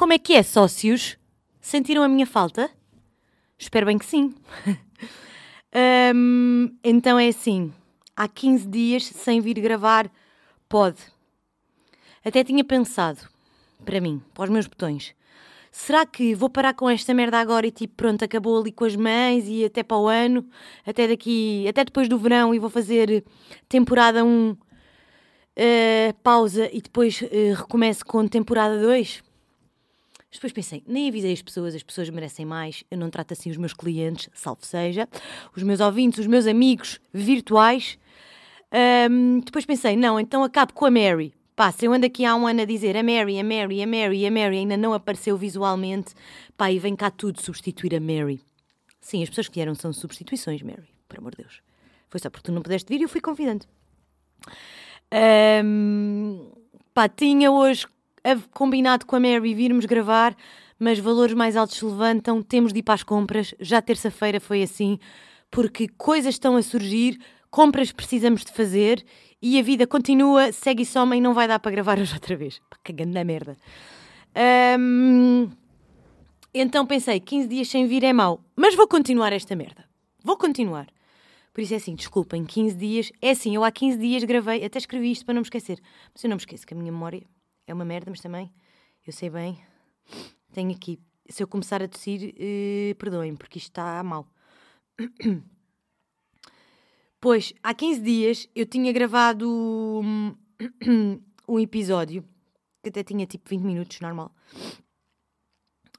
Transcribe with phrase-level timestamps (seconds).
[0.00, 1.18] Como é que é, sócios?
[1.60, 2.70] Sentiram a minha falta?
[3.58, 4.34] Espero bem que sim.
[6.12, 7.72] Hum, então é assim:
[8.16, 10.10] há 15 dias sem vir gravar,
[10.68, 11.00] pode.
[12.24, 13.20] Até tinha pensado,
[13.84, 15.14] para mim, para os meus botões,
[15.70, 18.96] será que vou parar com esta merda agora e tipo, pronto, acabou ali com as
[18.96, 20.44] mães e até para o ano,
[20.84, 23.24] até daqui, até depois do verão e vou fazer
[23.68, 24.56] temporada 1, uh,
[26.20, 29.29] pausa e depois uh, recomeço com temporada 2?
[30.32, 33.56] Depois pensei, nem avisei as pessoas, as pessoas merecem mais, eu não trato assim os
[33.56, 35.08] meus clientes, salvo seja,
[35.56, 37.98] os meus ouvintes, os meus amigos virtuais.
[39.10, 41.34] Um, depois pensei, não, então acabo com a Mary.
[41.56, 43.86] Pá, se eu ando aqui há um ano a dizer a Mary, a Mary, a
[43.86, 46.14] Mary, a Mary, ainda não apareceu visualmente,
[46.56, 48.40] pá, e vem cá tudo substituir a Mary.
[49.00, 51.60] Sim, as pessoas que vieram são substituições, Mary, por amor de Deus.
[52.08, 53.66] Foi só porque tu não pudeste vir e eu fui convidando.
[55.64, 56.52] Um,
[56.94, 57.86] pá, tinha hoje
[58.52, 60.36] combinado com a Mary virmos gravar,
[60.78, 63.54] mas valores mais altos se levantam, temos de ir para as compras.
[63.60, 64.98] Já terça-feira foi assim,
[65.50, 67.18] porque coisas estão a surgir,
[67.50, 69.04] compras precisamos de fazer
[69.42, 72.36] e a vida continua, segue e soma e não vai dar para gravar hoje outra
[72.36, 72.60] vez.
[72.82, 73.56] Cagando na merda.
[76.52, 79.84] Então pensei, 15 dias sem vir é mau, mas vou continuar esta merda.
[80.22, 80.88] Vou continuar.
[81.52, 83.12] Por isso é assim, desculpem, 15 dias.
[83.20, 85.80] É assim, eu há 15 dias gravei, até escrevi isto para não me esquecer.
[86.14, 87.22] Mas eu não me esqueço que a minha memória
[87.70, 88.52] é uma merda, mas também
[89.06, 89.58] eu sei bem.
[90.52, 90.98] Tenho aqui.
[91.28, 94.26] Se eu começar a tossir, eh, perdoem, porque isto está mal.
[97.22, 100.34] Pois, há 15 dias eu tinha gravado um,
[101.46, 102.24] um episódio
[102.82, 104.34] que até tinha tipo 20 minutos, normal.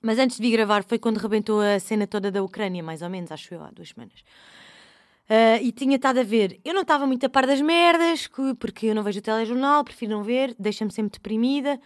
[0.01, 3.09] Mas antes de vir gravar foi quando rebentou a cena toda da Ucrânia, mais ou
[3.11, 4.23] menos, acho eu, há duas semanas.
[5.31, 6.59] Uh, e tinha estado a ver.
[6.65, 10.11] Eu não estava muito a par das merdas, porque eu não vejo o telejornal, prefiro
[10.11, 11.79] não ver, deixa-me sempre deprimida.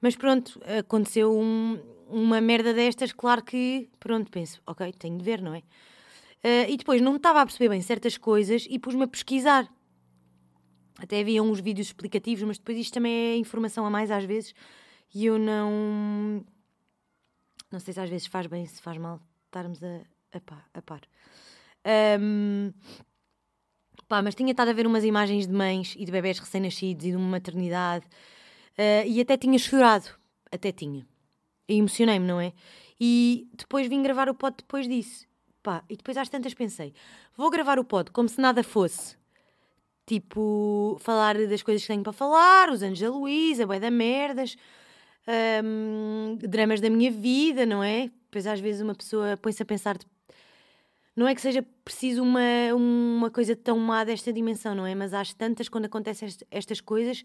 [0.00, 1.78] Mas pronto, aconteceu um,
[2.08, 5.58] uma merda destas, claro que, pronto, penso, ok, tenho de ver, não é?
[5.58, 9.72] Uh, e depois não estava a perceber bem certas coisas e pus-me a pesquisar.
[10.98, 14.52] Até havia uns vídeos explicativos, mas depois isto também é informação a mais às vezes
[15.14, 16.44] e eu não.
[17.70, 20.00] Não sei se às vezes faz bem, se faz mal estarmos a,
[20.32, 20.66] a, par.
[20.74, 21.02] A par.
[22.20, 22.72] Um,
[24.08, 27.10] pá, mas tinha estado a ver umas imagens de mães e de bebés recém-nascidos e
[27.10, 30.08] de uma maternidade uh, e até tinha chorado.
[30.50, 31.06] Até tinha.
[31.68, 32.52] E emocionei-me, não é?
[33.00, 35.26] E depois vim gravar o pod depois disso.
[35.62, 36.92] Pá, e depois às tantas pensei,
[37.36, 39.16] vou gravar o pod como se nada fosse.
[40.06, 44.56] Tipo, falar das coisas que tenho para falar, os anos da Luísa, boi da merdas,
[45.62, 48.10] um, dramas da minha vida, não é?
[48.24, 49.96] Depois às vezes uma pessoa põe-se a pensar
[51.20, 52.40] não é que seja preciso uma,
[52.74, 54.94] uma coisa tão má desta dimensão, não é?
[54.94, 57.22] Mas às tantas, quando acontecem estas coisas,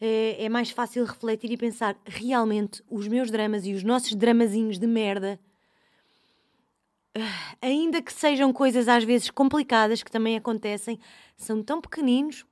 [0.00, 4.76] é, é, mais fácil refletir e pensar realmente os meus dramas e os nossos dramazinhos
[4.76, 5.38] de merda,
[7.14, 10.98] ah, ainda que sejam coisas às vezes complicadas que também acontecem,
[11.36, 12.44] são tão pequeninos.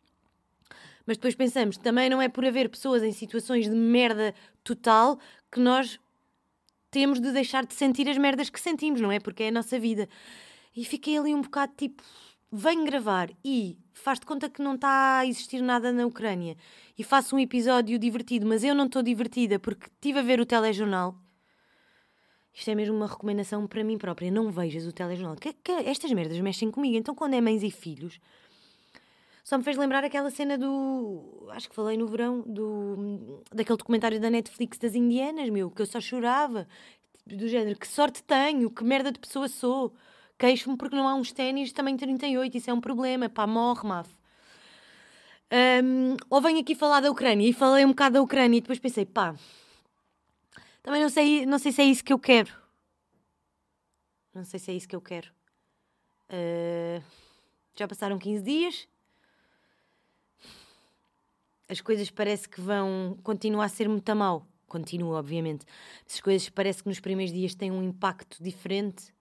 [1.04, 4.32] Mas depois pensamos, também não é por haver pessoas em situações de merda
[4.62, 5.19] total
[5.50, 5.98] que nós
[6.92, 9.19] temos de deixar de sentir as merdas que sentimos, não é?
[9.19, 10.09] Porque é a nossa vida.
[10.76, 12.03] E fiquei ali um bocado tipo,
[12.50, 16.56] venho gravar e faz de conta que não está a existir nada na Ucrânia
[16.98, 20.47] e faço um episódio divertido, mas eu não estou divertida porque estive a ver o
[20.47, 21.16] telejornal.
[22.53, 24.30] Isto é mesmo uma recomendação para mim própria.
[24.30, 25.36] Não vejas o telejornal.
[25.36, 26.97] Que, que, estas merdas mexem comigo.
[26.97, 28.20] Então, quando é mães e filhos,
[29.44, 31.48] só me fez lembrar aquela cena do.
[31.50, 35.86] Acho que falei no verão, do, daquele documentário da Netflix das Indianas, meu, que eu
[35.86, 36.66] só chorava.
[37.26, 39.94] Do género, que sorte tenho, que merda de pessoa sou.
[40.41, 44.09] Queixo-me porque não há uns ténis também 38, isso é um problema, pá, morre, maf.
[45.53, 48.78] Um, ou venho aqui falar da Ucrânia e falei um bocado da Ucrânia e depois
[48.78, 49.37] pensei, pá,
[50.83, 52.51] também não sei, não sei se é isso que eu quero.
[54.33, 55.31] Não sei se é isso que eu quero.
[56.31, 57.04] Uh,
[57.75, 58.89] já passaram 15 dias.
[61.69, 64.47] As coisas parece que vão continuar a ser muito mal.
[64.66, 65.66] Continua, obviamente.
[66.10, 69.13] As coisas parece que nos primeiros dias têm um impacto diferente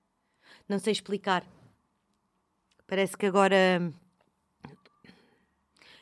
[0.70, 1.46] não sei explicar.
[2.88, 3.92] Parece que agora.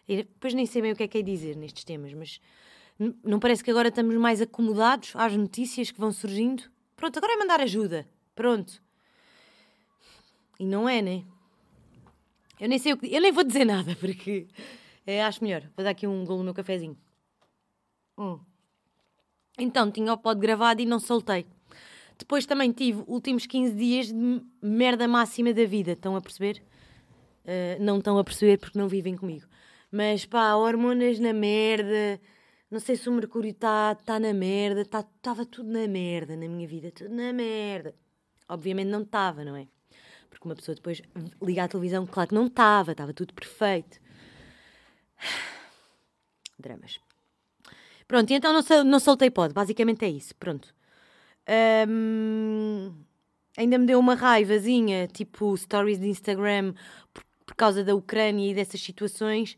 [0.08, 2.40] Depois nem sei bem o que é que é dizer nestes temas, mas
[3.24, 6.64] não parece que agora estamos mais acomodados às notícias que vão surgindo?
[6.96, 8.08] Pronto, agora é mandar ajuda.
[8.36, 8.82] Pronto.
[10.60, 11.24] E não é, né?
[12.60, 13.14] Eu nem sei o que.
[13.14, 14.48] Eu nem vou dizer nada, porque
[15.06, 15.62] é, acho melhor.
[15.76, 16.98] Vou dar aqui um golo no meu cafezinho.
[18.18, 18.40] Hum.
[19.58, 21.46] Então, tinha o pod gravado e não soltei.
[22.18, 25.92] Depois também tive últimos 15 dias de merda máxima da vida.
[25.92, 26.64] Estão a perceber?
[27.44, 29.46] Uh, não estão a perceber porque não vivem comigo.
[29.92, 32.20] Mas pá, hormonas na merda,
[32.70, 36.48] Não sei se o Mercúrio está tá na merda, estava tá, tudo na merda na
[36.48, 37.96] minha vida, tudo na merda.
[38.50, 39.68] Obviamente não estava, não é?
[40.30, 41.02] Porque uma pessoa depois
[41.42, 44.00] liga à televisão, claro que não estava, estava tudo perfeito.
[46.60, 47.00] Dramas.
[48.08, 50.74] Pronto, e então não, não soltei pod, basicamente é isso, pronto.
[51.48, 52.94] Um,
[53.58, 56.74] ainda me deu uma raivazinha, tipo stories de Instagram,
[57.14, 59.58] por, por causa da Ucrânia e dessas situações,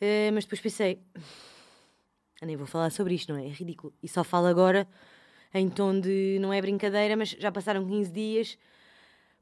[0.00, 1.00] uh, mas depois pensei,
[2.40, 3.46] eu nem vou falar sobre isto, não é?
[3.46, 3.92] É ridículo.
[4.02, 4.88] E só falo agora
[5.52, 8.58] em tom de não é brincadeira, mas já passaram 15 dias.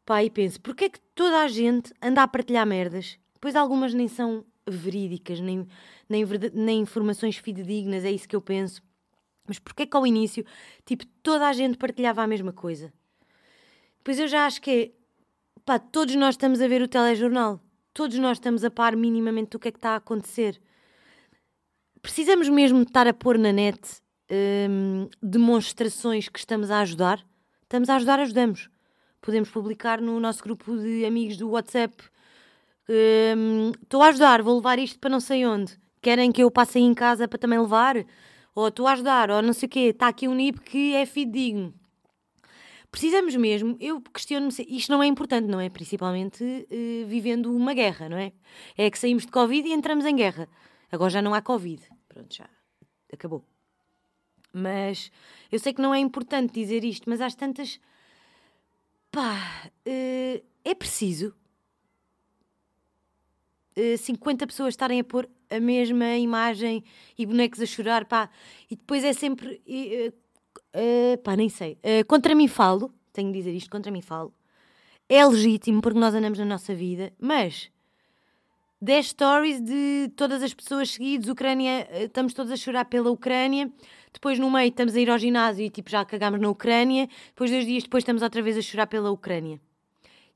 [0.05, 3.19] Pá, e penso, porquê é que toda a gente anda a partilhar merdas?
[3.35, 5.67] Depois algumas nem são verídicas, nem,
[6.09, 6.25] nem,
[6.55, 8.83] nem informações fidedignas, é isso que eu penso.
[9.47, 10.45] Mas porquê que ao início,
[10.85, 12.93] tipo, toda a gente partilhava a mesma coisa?
[13.99, 14.91] Depois eu já acho que é,
[15.65, 17.61] pá, todos nós estamos a ver o telejornal.
[17.93, 20.61] Todos nós estamos a par minimamente do que é que está a acontecer.
[22.03, 23.81] Precisamos mesmo de estar a pôr na net
[24.31, 27.25] hum, demonstrações que estamos a ajudar?
[27.63, 28.69] Estamos a ajudar, ajudamos.
[29.21, 32.05] Podemos publicar no nosso grupo de amigos do WhatsApp.
[32.89, 35.77] Hum, estou a ajudar, vou levar isto para não sei onde.
[36.01, 37.97] Querem que eu passe aí em casa para também levar?
[38.57, 39.81] Ou estou a ajudar, ou não sei o quê.
[39.91, 41.75] Está aqui um NIP que é fidedigno.
[42.91, 45.69] Precisamos mesmo, eu questiono-me, isto não é importante, não é?
[45.69, 48.33] Principalmente uh, vivendo uma guerra, não é?
[48.75, 50.49] É que saímos de Covid e entramos em guerra.
[50.91, 51.83] Agora já não há Covid.
[52.09, 52.49] Pronto, já
[53.13, 53.45] acabou.
[54.51, 55.13] Mas
[55.53, 57.79] eu sei que não é importante dizer isto, mas às tantas.
[59.11, 61.35] pá, uh, é preciso.
[63.77, 66.85] Uh, eh, 50 pessoas estarem a pôr a mesma imagem
[67.19, 68.29] e bonecos a chorar, pá,
[68.71, 69.63] e depois é sempre.
[69.69, 71.79] Uh, pá, nem sei.
[72.07, 74.33] contra mim falo, tenho de dizer isto, contra mim falo.
[75.09, 77.71] É legítimo porque nós andamos na nossa vida, mas
[78.81, 83.73] 10 stories de todas as pessoas seguidas, Ucrânia, estamos todos a chorar pela Ucrânia,
[84.13, 87.51] depois no meio estamos a ir ao ginásio e tipo já cagámos na Ucrânia, depois
[87.51, 89.61] dois dias depois estamos outra vez a chorar pela Ucrânia.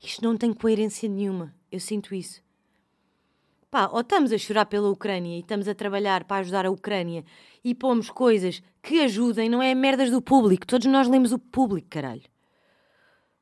[0.01, 2.41] Isto não tem coerência nenhuma, eu sinto isso.
[3.71, 7.23] Pá, ou estamos a chorar pela Ucrânia e estamos a trabalhar para ajudar a Ucrânia
[7.63, 11.87] e pomos coisas que ajudem, não é merdas do público, todos nós lemos o público,
[11.89, 12.23] caralho.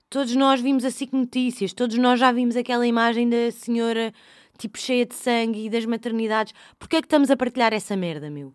[0.08, 4.14] Todos nós vimos a SIC Notícias, todos nós já vimos aquela imagem da senhora
[4.56, 6.54] tipo cheia de sangue e das maternidades.
[6.78, 8.54] Porquê é que estamos a partilhar essa merda, meu?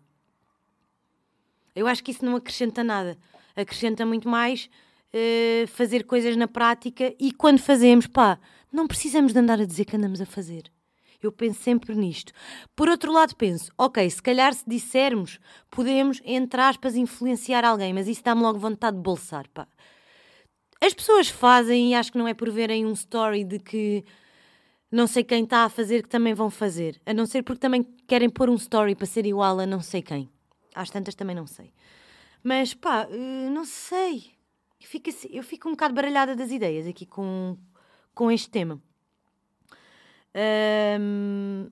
[1.75, 3.17] Eu acho que isso não acrescenta nada.
[3.53, 4.69] Acrescenta muito mais
[5.13, 8.39] uh, fazer coisas na prática e quando fazemos, pá,
[8.71, 10.73] não precisamos de andar a dizer que andamos a fazer.
[11.25, 12.31] Eu penso sempre nisto.
[12.75, 15.39] Por outro lado, penso, ok, se calhar se dissermos,
[15.69, 19.67] podemos, entre aspas, influenciar alguém, mas isso dá-me logo vontade de bolsar, pá.
[20.81, 24.03] As pessoas fazem, e acho que não é por verem um story de que
[24.91, 27.01] não sei quem está a fazer que também vão fazer.
[27.05, 30.01] A não ser porque também querem pôr um story para ser igual a não sei
[30.01, 30.29] quem.
[30.73, 31.73] Às tantas também não sei.
[32.43, 34.35] Mas pá, eh, não sei.
[34.79, 37.57] Eu fico, assim, eu fico um bocado baralhada das ideias aqui com,
[38.13, 38.79] com este tema.
[40.99, 41.69] Um,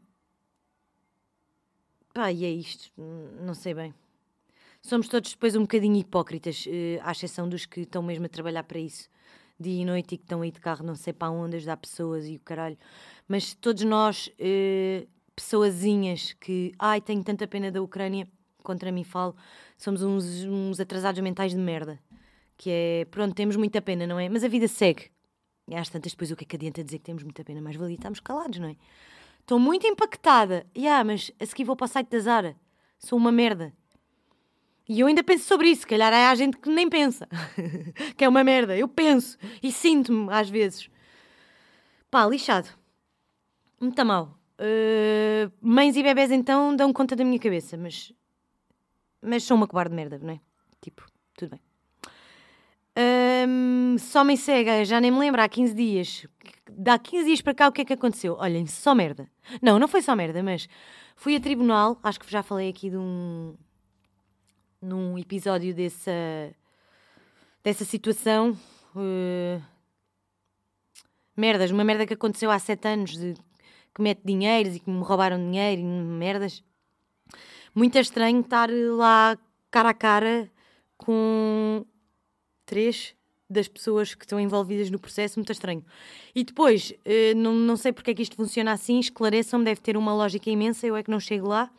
[2.13, 2.91] pá, e é isto.
[3.41, 3.93] Não sei bem.
[4.81, 8.63] Somos todos depois um bocadinho hipócritas, eh, à exceção dos que estão mesmo a trabalhar
[8.63, 9.09] para isso
[9.59, 12.27] dia e noite e que estão aí de carro não sei para onde ajudar pessoas
[12.27, 12.77] e o caralho.
[13.27, 18.27] Mas todos nós, eh, pessoazinhas que, ai, tenho tanta pena da Ucrânia,
[18.61, 19.35] contra mim falo,
[19.77, 21.99] somos uns, uns atrasados mentais de merda.
[22.57, 24.29] Que é, pronto, temos muita pena, não é?
[24.29, 25.12] Mas a vida segue.
[25.67, 27.61] E às tantas depois o que é que adianta dizer que temos muita pena?
[27.61, 28.75] Mais valia estamos calados, não é?
[29.39, 30.65] Estou muito impactada.
[30.75, 32.55] Ya, yeah, mas a seguir vou para o site da Zara.
[32.97, 33.73] Sou uma merda.
[34.87, 35.81] E eu ainda penso sobre isso.
[35.81, 37.27] Se calhar há gente que nem pensa.
[38.17, 38.77] que é uma merda.
[38.77, 39.37] Eu penso.
[39.61, 40.89] E sinto-me, às vezes.
[42.09, 42.69] Pá, lixado.
[43.79, 44.37] Muito mal.
[44.59, 48.13] Uh, mães e bebés então dão conta da minha cabeça, mas.
[49.21, 50.39] Mas sou uma cobarde de merda, não é?
[50.81, 51.05] Tipo,
[51.35, 51.72] tudo bem.
[52.95, 56.27] Um, só me cega, já nem me lembro, há 15 dias.
[56.69, 58.35] Dá 15 dias para cá o que é que aconteceu?
[58.39, 59.29] Olhem, só merda.
[59.61, 60.67] Não, não foi só merda, mas
[61.15, 63.55] fui a tribunal, acho que já falei aqui de um,
[64.81, 66.11] num episódio dessa,
[67.63, 68.57] dessa situação.
[68.95, 69.61] Uh,
[71.35, 73.33] merdas, uma merda que aconteceu há sete anos de,
[73.93, 76.63] que mete dinheiros e que me roubaram dinheiro e merdas.
[77.73, 79.37] Muito estranho estar lá
[79.71, 80.51] cara a cara
[80.95, 81.83] com
[82.73, 83.13] três
[83.49, 85.83] das pessoas que estão envolvidas no processo, muito estranho.
[86.33, 89.95] E depois, uh, não, não sei porque é que isto funciona assim, esclareçam-me, deve ter
[89.95, 91.71] uma lógica imensa, eu é que não chego lá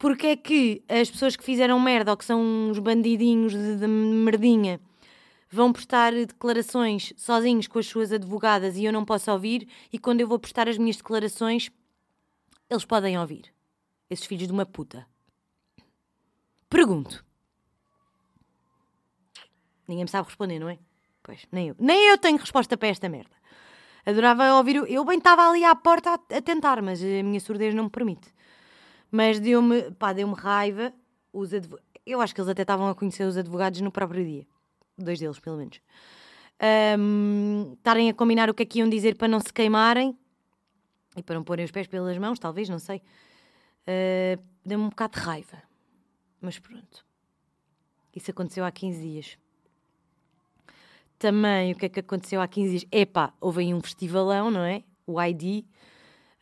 [0.00, 3.86] porque é que as pessoas que fizeram merda ou que são uns bandidinhos de, de
[3.86, 4.80] merdinha
[5.50, 10.22] vão prestar declarações sozinhos com as suas advogadas e eu não posso ouvir, e quando
[10.22, 11.70] eu vou prestar as minhas declarações,
[12.70, 13.52] eles podem ouvir.
[14.08, 15.06] Esses filhos de uma puta.
[16.70, 17.29] Pergunto.
[19.90, 20.78] Ninguém me sabe responder, não é?
[21.20, 21.76] Pois, nem eu.
[21.78, 23.34] Nem eu tenho resposta para esta merda.
[24.06, 24.80] Adorava ouvir.
[24.80, 27.84] o- Eu bem estava ali à porta a, a tentar, mas a minha surdez não
[27.84, 28.32] me permite.
[29.10, 30.92] Mas deu-me, pá, deu-me raiva.
[31.32, 31.76] Os advo...
[32.06, 34.46] Eu acho que eles até estavam a conhecer os advogados no próprio dia.
[34.96, 35.80] Dois deles, pelo menos.
[37.76, 40.16] Estarem a combinar o que é que iam dizer para não se queimarem
[41.16, 43.02] e para não porem os pés pelas mãos, talvez, não sei.
[43.86, 45.62] Ah, Deu-me um bocado de raiva.
[46.40, 47.04] Mas pronto.
[48.14, 49.38] Isso aconteceu há 15 dias.
[51.20, 52.86] Também, o que é que aconteceu há 15 dias?
[52.90, 54.82] Epá, houve aí um festivalão, não é?
[55.06, 55.66] O ID,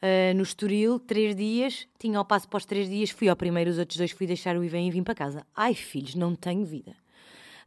[0.01, 1.89] ah, no Estoril, três dias.
[1.99, 4.57] Tinha ao passo para os três dias, fui ao primeiro, os outros dois fui deixar
[4.57, 5.45] o Ivan e vim para casa.
[5.53, 6.95] Ai, filhos, não tenho vida.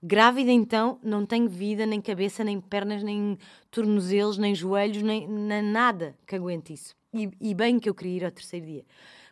[0.01, 3.37] Grávida, então, não tenho vida, nem cabeça, nem pernas, nem
[3.69, 6.95] tornozelos, nem joelhos, nem, nem nada que aguente isso.
[7.13, 8.85] E, e bem que eu queria ir ao terceiro dia.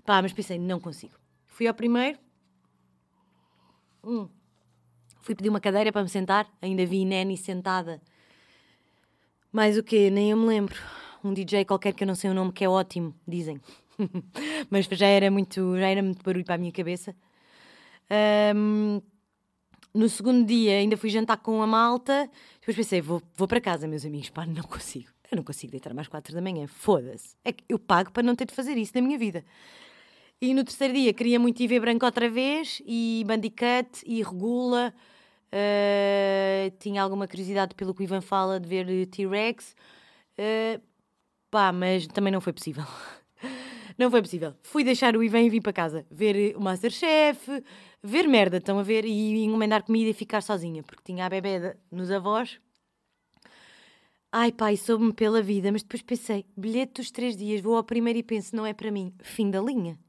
[0.05, 1.13] Pá, mas pensei, não consigo.
[1.48, 2.19] Fui ao primeiro.
[4.03, 4.27] Hum.
[5.29, 6.51] Fui pedir uma cadeira para me sentar.
[6.59, 8.01] Ainda vi Neni sentada.
[9.51, 10.09] Mais o quê?
[10.09, 10.75] Nem eu me lembro.
[11.24, 13.62] Um DJ qualquer que eu não sei o nome, que é ótimo, dizem.
[14.71, 17.15] mas já era muito, já era muito barulho para a minha cabeça.
[18.09, 19.03] Ahm,
[19.93, 22.27] no segundo dia ainda fui jantar com a malta.
[22.59, 24.31] Depois pensei, vou, vou para casa, meus amigos.
[24.31, 25.09] Pá, não consigo.
[25.31, 26.65] Eu não consigo deitar mais quatro da manhã.
[26.65, 27.36] Foda-se.
[27.45, 29.45] É que eu pago para não ter de fazer isso na minha vida.
[30.41, 34.91] E no terceiro dia queria muito ir ver Branco outra vez, e Bandicut, e Regula.
[35.51, 39.75] Eh, tinha alguma curiosidade pelo que o Ivan fala de ver eh, T-Rex.
[40.38, 40.79] Eh,
[41.51, 42.86] pá, mas também não foi possível.
[43.98, 44.56] Não foi possível.
[44.63, 47.62] Fui deixar o Ivan e vim para casa ver o Masterchef,
[48.01, 51.75] ver merda, estão a ver, e encomendar comida e ficar sozinha, porque tinha a bebê
[51.91, 52.62] nos avós.
[54.32, 58.20] Ai pai, soube-me pela vida, mas depois pensei, bilhete dos três dias, vou ao primeiro
[58.20, 59.13] e penso, não é para mim.
[59.22, 60.00] Fim da linha.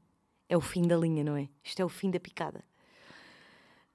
[0.47, 1.49] É o fim da linha, não é?
[1.61, 2.63] Isto é o fim da picada.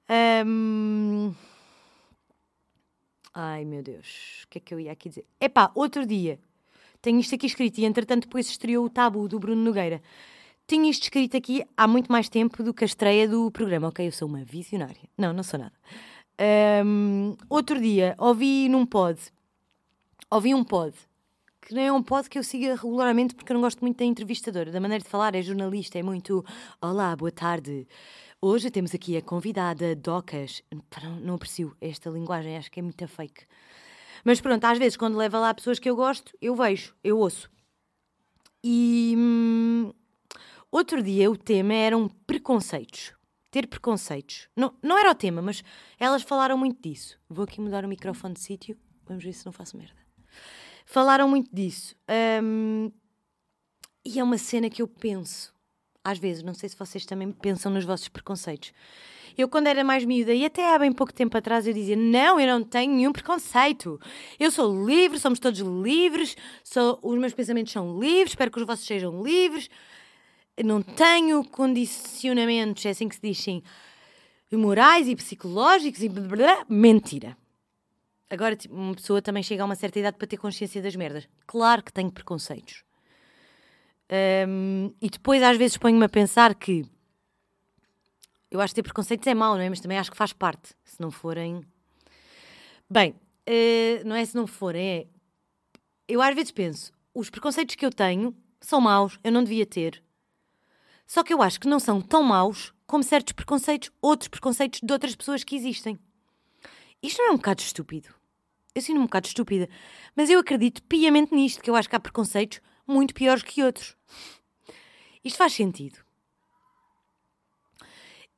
[0.09, 1.33] Ahm,
[3.39, 5.23] Ai meu Deus, o que é que eu ia aqui dizer?
[5.39, 6.39] Epá, outro dia,
[7.03, 10.01] tenho isto aqui escrito e entretanto depois estreou o Tabu do Bruno Nogueira.
[10.65, 13.89] Tinha isto escrito aqui há muito mais tempo do que a estreia do programa.
[13.89, 15.07] Ok, eu sou uma visionária.
[15.15, 15.73] Não, não sou nada.
[16.39, 19.19] Ahm, outro dia, ouvi num pod,
[20.31, 20.97] ouvi um pod,
[21.67, 24.05] que não é um pod que eu siga regularmente porque eu não gosto muito da
[24.05, 24.71] entrevistadora.
[24.71, 26.45] Da maneira de falar, é jornalista, é muito
[26.81, 27.85] Olá, boa tarde.
[28.41, 30.63] Hoje temos aqui a convidada Docas.
[30.71, 33.45] Não, não aprecio esta linguagem, acho que é muito fake.
[34.23, 37.51] Mas pronto, às vezes quando leva lá pessoas que eu gosto, eu vejo, eu ouço.
[38.63, 39.91] E hum,
[40.71, 43.11] outro dia o tema eram preconceitos.
[43.51, 44.47] Ter preconceitos.
[44.55, 45.61] Não, não era o tema, mas
[45.99, 47.19] elas falaram muito disso.
[47.27, 48.77] Vou aqui mudar o microfone de sítio.
[49.05, 50.07] Vamos ver se não faço merda.
[50.89, 51.93] Falaram muito disso.
[52.41, 52.89] Hum,
[54.05, 55.53] e é uma cena que eu penso.
[56.01, 58.71] Às vezes, não sei se vocês também pensam nos vossos preconceitos.
[59.37, 62.39] Eu, quando era mais miúda, e até há bem pouco tempo atrás, eu dizia: Não,
[62.39, 63.99] eu não tenho nenhum preconceito.
[64.39, 68.65] Eu sou livre, somos todos livres, sou, os meus pensamentos são livres, espero que os
[68.65, 69.69] vossos sejam livres.
[70.63, 73.61] Não tenho condicionamentos, é assim que se diz, sim,
[74.53, 76.65] morais e psicológicos e blá, blá.
[76.69, 77.37] mentira.
[78.29, 81.27] Agora, tipo, uma pessoa também chega a uma certa idade para ter consciência das merdas.
[81.45, 82.83] Claro que tenho preconceitos.
[84.47, 86.85] Hum, e depois, às vezes, ponho-me a pensar que
[88.49, 89.69] eu acho que ter preconceitos é mau, não é?
[89.69, 90.73] Mas também acho que faz parte.
[90.83, 91.61] Se não forem.
[92.89, 93.15] Bem,
[93.45, 95.07] eh, não é se não forem, é.
[96.07, 100.01] Eu às vezes penso, os preconceitos que eu tenho são maus, eu não devia ter.
[101.05, 104.93] Só que eu acho que não são tão maus como certos preconceitos, outros preconceitos de
[104.93, 105.99] outras pessoas que existem.
[107.03, 108.16] Isto não é um bocado estúpido?
[108.77, 109.67] Eu sinto-me um bocado estúpida,
[110.15, 113.97] mas eu acredito piamente nisto, que eu acho que há preconceitos muito piores que outros.
[115.23, 115.97] Isto faz sentido.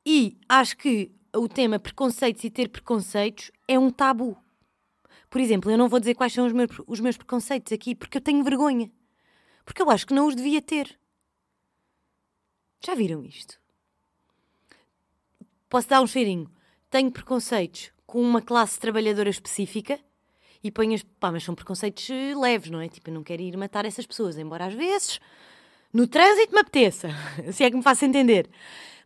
[0.04, 4.34] E acho que o tema preconceitos e ter preconceitos é um tabu.
[5.28, 8.16] Por exemplo, eu não vou dizer quais são os meus, os meus preconceitos aqui, porque
[8.16, 8.90] eu tenho vergonha.
[9.62, 10.98] Porque eu acho que não os devia ter.
[12.82, 13.60] Já viram isto?
[15.68, 16.50] Posso dar um cheirinho.
[16.88, 20.00] Tenho preconceitos com uma classe trabalhadora específica
[20.62, 21.02] e ponho as.
[21.02, 22.08] Pá, mas são preconceitos
[22.40, 22.88] leves, não é?
[22.88, 25.20] Tipo, eu não quero ir matar essas pessoas, embora às vezes
[25.92, 27.08] no trânsito me apeteça,
[27.52, 28.48] se é que me faço entender.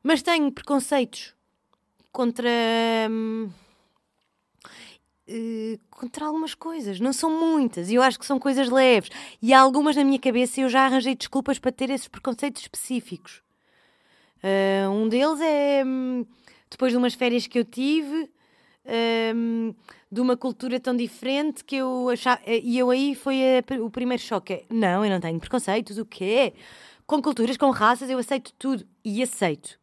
[0.03, 1.35] Mas tenho preconceitos
[2.13, 2.49] contra.
[3.11, 3.51] hum,
[5.27, 9.11] eh, contra algumas coisas, não são muitas, e eu acho que são coisas leves.
[9.41, 13.43] E há algumas na minha cabeça eu já arranjei desculpas para ter esses preconceitos específicos.
[14.43, 16.27] Ah, um deles é hum,
[16.71, 18.31] depois de umas férias que eu tive,
[19.35, 19.75] hum,
[20.11, 22.41] de uma cultura tão diferente que eu achava.
[22.47, 24.53] E eu aí foi a- o primeiro choque.
[24.55, 26.55] é, Não, eu não tenho preconceitos, o quê?
[27.07, 28.87] Com culturas, com raças, eu aceito tudo.
[29.05, 29.79] E aceito.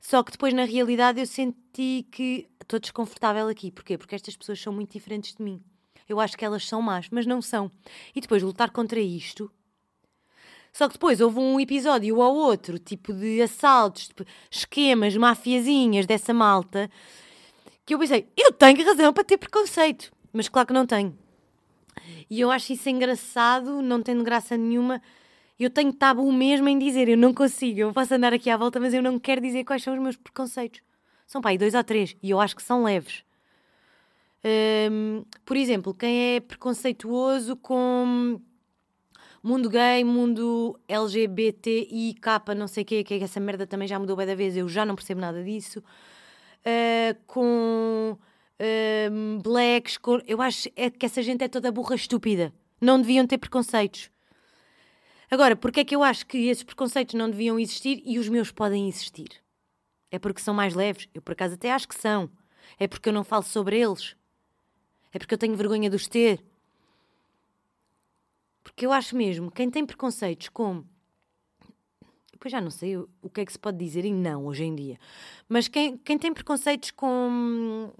[0.00, 3.70] Só que depois, na realidade, eu senti que estou desconfortável aqui.
[3.70, 3.96] Porquê?
[3.96, 5.62] Porque estas pessoas são muito diferentes de mim.
[6.08, 7.70] Eu acho que elas são más, mas não são.
[8.14, 9.50] E depois lutar contra isto.
[10.72, 16.32] Só que depois houve um episódio ou outro, tipo de assaltos, tipo, esquemas, mafiazinhas dessa
[16.32, 16.90] malta,
[17.84, 20.12] que eu pensei, eu tenho razão para ter preconceito.
[20.32, 21.16] Mas claro que não tenho.
[22.30, 25.02] E eu acho isso engraçado, não tendo graça nenhuma.
[25.58, 28.80] Eu tenho tabu mesmo em dizer, eu não consigo, eu posso andar aqui à volta,
[28.80, 30.80] mas eu não quero dizer quais são os meus preconceitos.
[31.26, 33.22] São pá, dois ou três, e eu acho que são leves.
[34.44, 38.40] Um, por exemplo, quem é preconceituoso com
[39.42, 44.16] mundo gay, mundo LGBTI, K, não sei o quê, que essa merda também já mudou
[44.16, 45.82] bem da vez, eu já não percebo nada disso.
[46.64, 50.20] Uh, com uh, blacks, com...
[50.26, 52.52] eu acho é que essa gente é toda burra estúpida.
[52.80, 54.10] Não deviam ter preconceitos.
[55.30, 58.50] Agora, porque é que eu acho que esses preconceitos não deviam existir e os meus
[58.50, 59.42] podem existir?
[60.10, 61.08] É porque são mais leves?
[61.14, 62.30] Eu por acaso até acho que são.
[62.78, 64.14] É porque eu não falo sobre eles.
[65.12, 66.44] É porque eu tenho vergonha de os ter.
[68.62, 70.86] Porque eu acho mesmo, quem tem preconceitos como.
[72.42, 74.64] Depois já não sei o, o que é que se pode dizer e não hoje
[74.64, 74.98] em dia.
[75.48, 77.92] Mas quem, quem tem preconceitos com.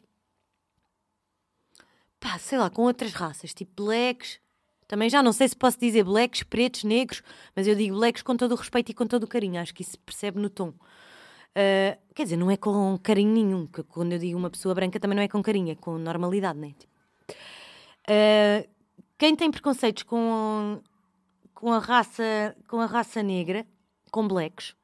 [2.19, 4.41] pá, sei lá, com outras raças, tipo blacks.
[4.89, 7.23] Também já não sei se posso dizer blacks, pretos, negros,
[7.55, 9.61] mas eu digo blacks com todo o respeito e com todo o carinho.
[9.61, 10.71] Acho que isso se percebe no tom.
[10.71, 14.99] Uh, quer dizer, não é com carinho nenhum, que quando eu digo uma pessoa branca
[14.99, 16.75] também não é com carinho, é com normalidade, né?
[16.77, 16.93] Tipo,
[18.03, 18.69] Uh,
[19.17, 20.81] quem tem preconceitos com,
[21.55, 23.65] com, a raça, com a raça negra,
[24.13, 24.77] com blacks,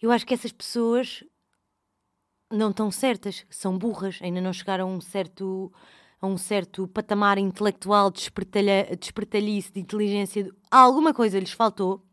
[0.00, 1.22] eu acho que essas pessoas
[2.50, 5.72] não estão certas, são burras, ainda não chegaram a um certo,
[6.20, 8.28] a um certo patamar intelectual de
[8.98, 10.52] despertalhice, de inteligência.
[10.68, 12.04] Alguma coisa lhes faltou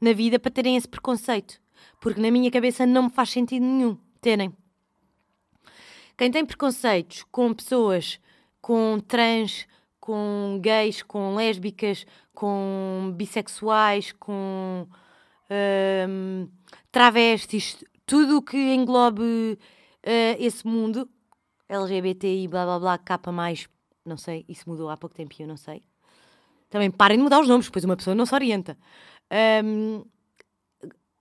[0.00, 1.60] na vida para terem esse preconceito.
[2.00, 4.52] Porque na minha cabeça não me faz sentido nenhum terem.
[6.18, 8.18] Quem tem preconceitos com pessoas
[8.60, 9.66] com trans,
[10.02, 14.84] com gays, com lésbicas, com bissexuais, com
[16.08, 16.48] um,
[16.90, 21.08] travestis, tudo o que englobe uh, esse mundo,
[21.68, 23.68] LGBTI, blá blá blá, capa mais,
[24.04, 25.84] não sei, isso mudou há pouco tempo e eu não sei.
[26.68, 28.76] Também parem de mudar os nomes, pois uma pessoa não se orienta.
[29.64, 30.04] Um,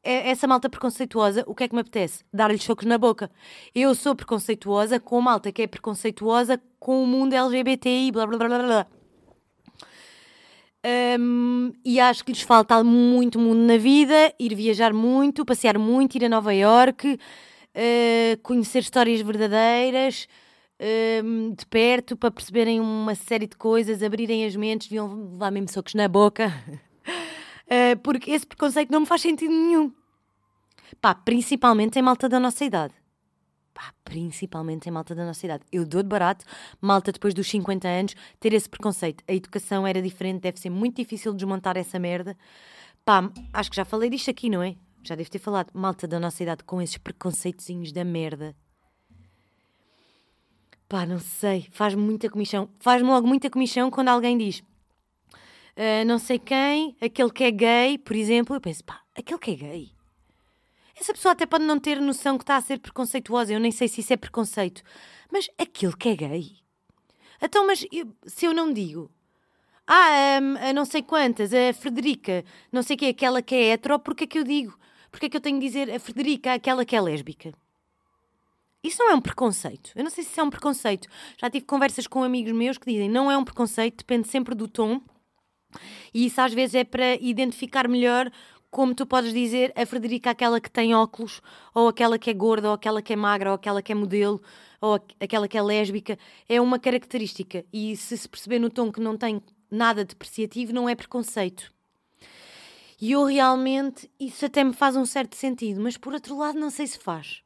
[0.02, 2.26] é, essa malta preconceituosa, o que é que me apetece?
[2.34, 3.30] Dar-lhe chocos na boca.
[3.76, 8.60] Eu sou preconceituosa com malta que é preconceituosa com o mundo LGBTI, blá blá blá
[8.60, 8.88] blá.
[11.20, 16.16] Um, e acho que lhes falta muito mundo na vida, ir viajar muito, passear muito,
[16.16, 20.28] ir a Nova York, uh, conhecer histórias verdadeiras
[21.24, 25.70] um, de perto para perceberem uma série de coisas, abrirem as mentes, deviam levar mesmo
[25.70, 26.52] socos na boca.
[27.68, 29.94] Uh, porque esse preconceito não me faz sentido nenhum.
[31.00, 33.01] Pá, principalmente em malta da nossa idade.
[34.12, 35.64] Principalmente em malta da nossa idade.
[35.72, 36.44] Eu dou de barato,
[36.82, 39.24] malta depois dos 50 anos, ter esse preconceito.
[39.26, 42.36] A educação era diferente, deve ser muito difícil desmontar essa merda.
[43.06, 44.76] Pá, acho que já falei disto aqui, não é?
[45.02, 45.72] Já devo ter falado.
[45.74, 48.54] Malta da nossa idade com esses preconceitozinhos da merda.
[50.90, 51.70] Pá, não sei.
[51.72, 52.68] Faz-me muita comichão.
[52.82, 54.62] Faz-me logo muita comichão quando alguém diz
[55.78, 59.52] uh, não sei quem, aquele que é gay, por exemplo, eu penso, pá, aquele que
[59.52, 60.01] é gay.
[61.02, 63.88] Essa pessoa até pode não ter noção que está a ser preconceituosa, eu nem sei
[63.88, 64.84] se isso é preconceito,
[65.32, 66.58] mas aquele que é gay.
[67.42, 69.10] Então, mas eu, se eu não digo,
[69.88, 73.98] ah, um, a não sei quantas, a Frederica, não sei quem, aquela que é hetero,
[73.98, 74.78] porque é que eu digo?
[75.10, 77.52] Porque é que eu tenho de dizer a Frederica, aquela que é lésbica?
[78.84, 79.92] Isso não é um preconceito.
[79.96, 81.08] Eu não sei se isso é um preconceito.
[81.36, 84.68] Já tive conversas com amigos meus que dizem não é um preconceito, depende sempre do
[84.68, 85.02] tom
[86.14, 88.32] e isso às vezes é para identificar melhor
[88.72, 91.42] como tu podes dizer a Frederica aquela que tem óculos,
[91.76, 94.42] ou aquela que é gorda, ou aquela que é magra, ou aquela que é modelo,
[94.80, 97.66] ou aquela que é lésbica, é uma característica.
[97.72, 101.72] E se se perceber no tom que não tem nada depreciativo, não é preconceito.
[103.00, 106.70] E eu realmente, isso até me faz um certo sentido, mas por outro lado, não
[106.70, 107.44] sei se faz.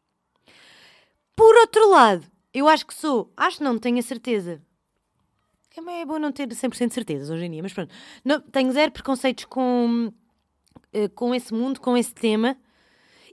[1.36, 4.62] Por outro lado, eu acho que sou, acho não, tenho a certeza,
[5.76, 7.94] também é bom não ter 100% de certezas hoje em dia, mas pronto.
[8.24, 10.14] Não, tenho zero preconceitos com,
[10.96, 12.58] uh, com esse mundo, com esse tema.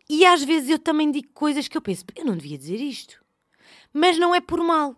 [0.09, 3.25] E às vezes eu também digo coisas que eu penso, eu não devia dizer isto.
[3.93, 4.97] Mas não é por mal.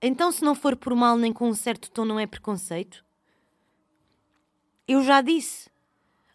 [0.00, 3.04] Então, se não for por mal, nem com um certo tom, não é preconceito.
[4.86, 5.70] Eu já disse.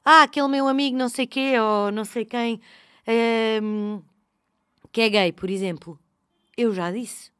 [0.03, 2.59] Ah, aquele meu amigo não sei quê, ou não sei quem,
[3.05, 4.01] ehm,
[4.91, 5.99] que é gay, por exemplo.
[6.57, 7.31] Eu já disse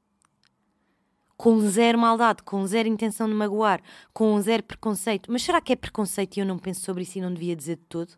[1.42, 3.82] com zero maldade, com zero intenção de magoar,
[4.14, 5.32] com zero preconceito.
[5.32, 7.78] Mas será que é preconceito e eu não penso sobre isso e não devia dizer
[7.78, 8.14] de todo?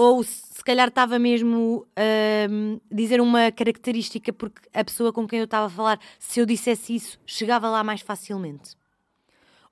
[0.00, 5.40] Ou se calhar estava mesmo a um, dizer uma característica porque a pessoa com quem
[5.40, 8.76] eu estava a falar, se eu dissesse isso, chegava lá mais facilmente.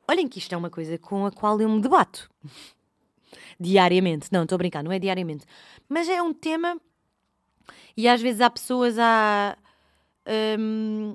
[0.09, 2.29] Olhem que isto é uma coisa com a qual eu me debato
[3.61, 4.27] diariamente.
[4.33, 5.47] Não, estou a brincar, não é diariamente.
[5.89, 6.77] Mas é um tema
[7.97, 9.57] e às vezes há pessoas a.
[10.59, 11.15] Um,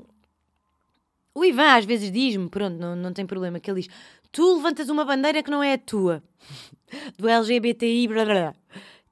[1.35, 3.93] o Ivan às vezes diz-me, pronto, não, não tem problema, que ele diz:
[4.31, 6.23] Tu levantas uma bandeira que não é a tua,
[7.19, 8.55] do LGBTI, blá, blá,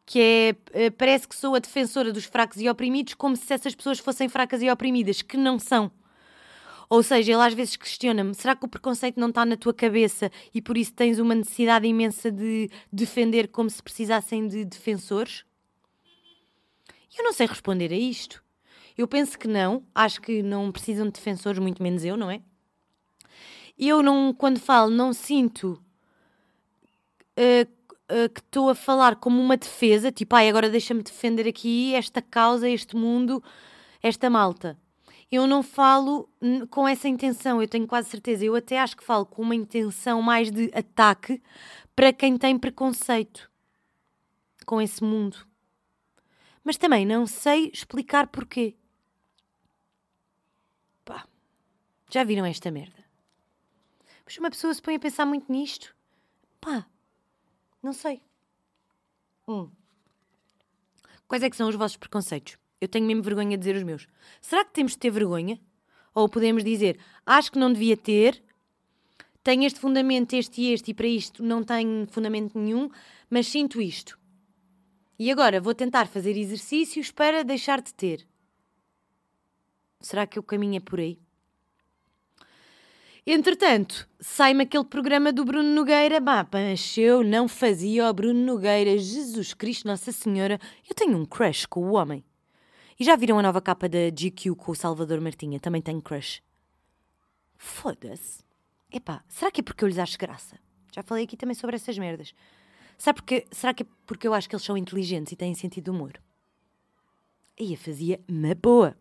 [0.09, 0.55] que é.
[0.73, 4.27] Eh, parece que sou a defensora dos fracos e oprimidos, como se essas pessoas fossem
[4.27, 5.91] fracas e oprimidas, que não são.
[6.89, 10.31] Ou seja, ele às vezes questiona-me: será que o preconceito não está na tua cabeça
[10.51, 15.45] e por isso tens uma necessidade imensa de defender como se precisassem de defensores?
[17.15, 18.43] Eu não sei responder a isto.
[18.97, 22.41] Eu penso que não, acho que não precisam de defensores, muito menos eu, não é?
[23.77, 25.79] Eu não, quando falo, não sinto
[27.37, 27.78] uh,
[28.11, 32.21] uh, que estou a falar como uma defesa, tipo, ai, agora deixa-me defender aqui esta
[32.21, 33.43] causa, este mundo,
[34.01, 34.77] esta malta.
[35.31, 36.27] Eu não falo
[36.71, 38.43] com essa intenção, eu tenho quase certeza.
[38.43, 41.41] Eu até acho que falo com uma intenção mais de ataque
[41.95, 43.49] para quem tem preconceito
[44.65, 45.47] com esse mundo
[46.69, 48.75] mas também não sei explicar porquê.
[51.03, 51.27] Pá,
[52.11, 53.03] já viram esta merda?
[54.23, 55.95] Mas uma pessoa se põe a pensar muito nisto.
[56.61, 56.85] Pá,
[57.81, 58.21] não sei.
[59.47, 59.69] Hum.
[61.27, 62.57] Quais é que são os vossos preconceitos?
[62.81, 64.07] Eu tenho mesmo vergonha de dizer os meus.
[64.41, 65.59] Será que temos de ter vergonha?
[66.13, 68.43] Ou podemos dizer, acho que não devia ter,
[69.43, 72.89] tenho este fundamento, este e este, e para isto não tenho fundamento nenhum,
[73.29, 74.19] mas sinto isto.
[75.17, 78.27] E agora vou tentar fazer exercícios para deixar de ter.
[79.99, 81.19] Será que o caminho é por aí?
[83.31, 86.19] Entretanto, sai-me aquele programa do Bruno Nogueira.
[86.19, 88.97] Bah, mas eu não fazia o Bruno Nogueira.
[88.97, 90.59] Jesus Cristo, Nossa Senhora.
[90.89, 92.25] Eu tenho um crush com o homem.
[92.99, 95.59] E já viram a nova capa da GQ com o Salvador Martinha?
[95.59, 96.41] Também tenho crush.
[97.55, 98.43] Foda-se.
[98.91, 100.57] Epá, será que é porque eu lhes acho graça?
[100.91, 102.33] Já falei aqui também sobre essas merdas.
[102.97, 105.83] Sabe porque, será que é porque eu acho que eles são inteligentes e têm sentido
[105.83, 106.19] de humor?
[107.59, 108.97] Aí a fazia uma boa.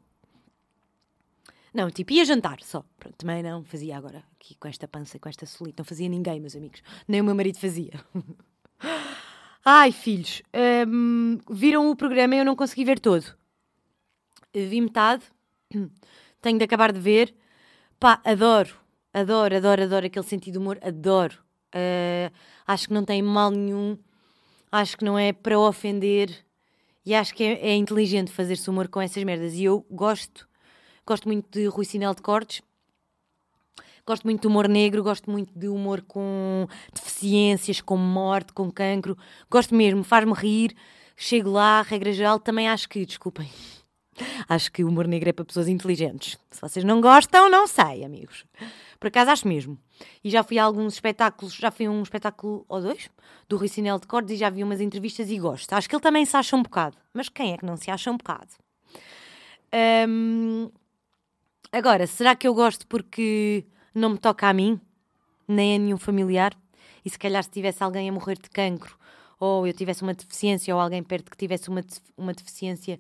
[1.79, 2.85] Não, tipo, ia jantar só.
[2.99, 5.81] Pronto, também não fazia agora, aqui com esta pança, com esta solita.
[5.81, 6.83] Não fazia ninguém, meus amigos.
[7.07, 7.93] Nem o meu marido fazia.
[9.65, 10.43] Ai, filhos,
[10.89, 13.25] hum, viram o programa e eu não consegui ver todo.
[14.53, 15.23] Vi metade,
[16.43, 17.33] tenho de acabar de ver.
[18.01, 18.75] Pá, adoro,
[19.15, 21.39] adoro, adoro, adoro aquele sentido de humor, adoro.
[21.73, 22.35] Uh,
[22.67, 23.97] acho que não tem mal nenhum,
[24.73, 26.45] acho que não é para ofender
[27.07, 29.55] e acho que é, é inteligente fazer-se humor com essas merdas.
[29.55, 30.48] E eu gosto,
[31.09, 32.61] gosto muito de Rui Sinel de Cortes,
[34.07, 39.17] gosto muito de humor negro, gosto muito de humor com deficiências, com morte, com cancro,
[39.51, 40.77] gosto mesmo, faz-me rir.
[41.17, 43.51] Chego lá, regra geral, também acho que, desculpem,
[44.49, 46.39] acho que o humor negro é para pessoas inteligentes.
[46.51, 48.45] Se vocês não gostam, não sei, amigos.
[49.01, 49.79] Por acaso acho mesmo.
[50.23, 53.11] E já fui a alguns espetáculos, já fui a um espetáculo ou dois
[53.49, 55.73] do Rui Sinel de Cordes e já vi umas entrevistas e gosto.
[55.73, 56.97] Acho que ele também se acha um bocado.
[57.15, 58.53] Mas quem é que não se acha um bocado?
[60.09, 60.71] Um,
[61.73, 64.81] agora, será que eu gosto porque não me toca a mim?
[65.47, 66.57] Nem a nenhum familiar?
[67.05, 68.99] E se calhar se tivesse alguém a morrer de cancro
[69.41, 71.85] ou eu tivesse uma deficiência ou alguém perto que tivesse uma,
[72.17, 72.99] uma deficiência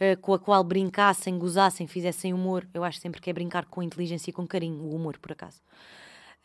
[0.00, 2.66] uh, com a qual brincassem, gozassem, fizessem humor.
[2.74, 5.60] Eu acho sempre que é brincar com inteligência e com carinho, o humor, por acaso.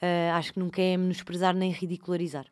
[0.01, 2.45] Uh, acho que nunca é menosprezar nem ridicularizar.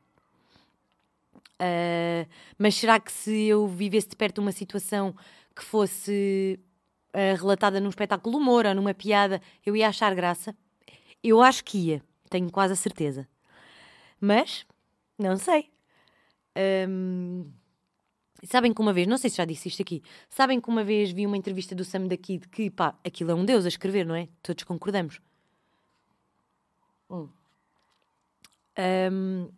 [1.62, 2.27] Uh,
[2.58, 5.13] mas será que se eu vivesse de perto uma situação
[5.55, 6.60] que fosse
[7.37, 10.55] relatada num espetáculo de humor ou numa piada, eu ia achar graça?
[11.23, 13.27] Eu acho que ia, tenho quase a certeza.
[14.19, 14.65] Mas,
[15.17, 15.69] não sei.
[16.87, 17.49] Um,
[18.43, 21.11] sabem que uma vez, não sei se já disse isto aqui, sabem que uma vez
[21.11, 24.05] vi uma entrevista do Sam da Kid que, pá, aquilo é um deus a escrever,
[24.05, 24.27] não é?
[24.41, 25.21] Todos concordamos.
[27.09, 27.29] Hum.
[29.11, 29.49] Um,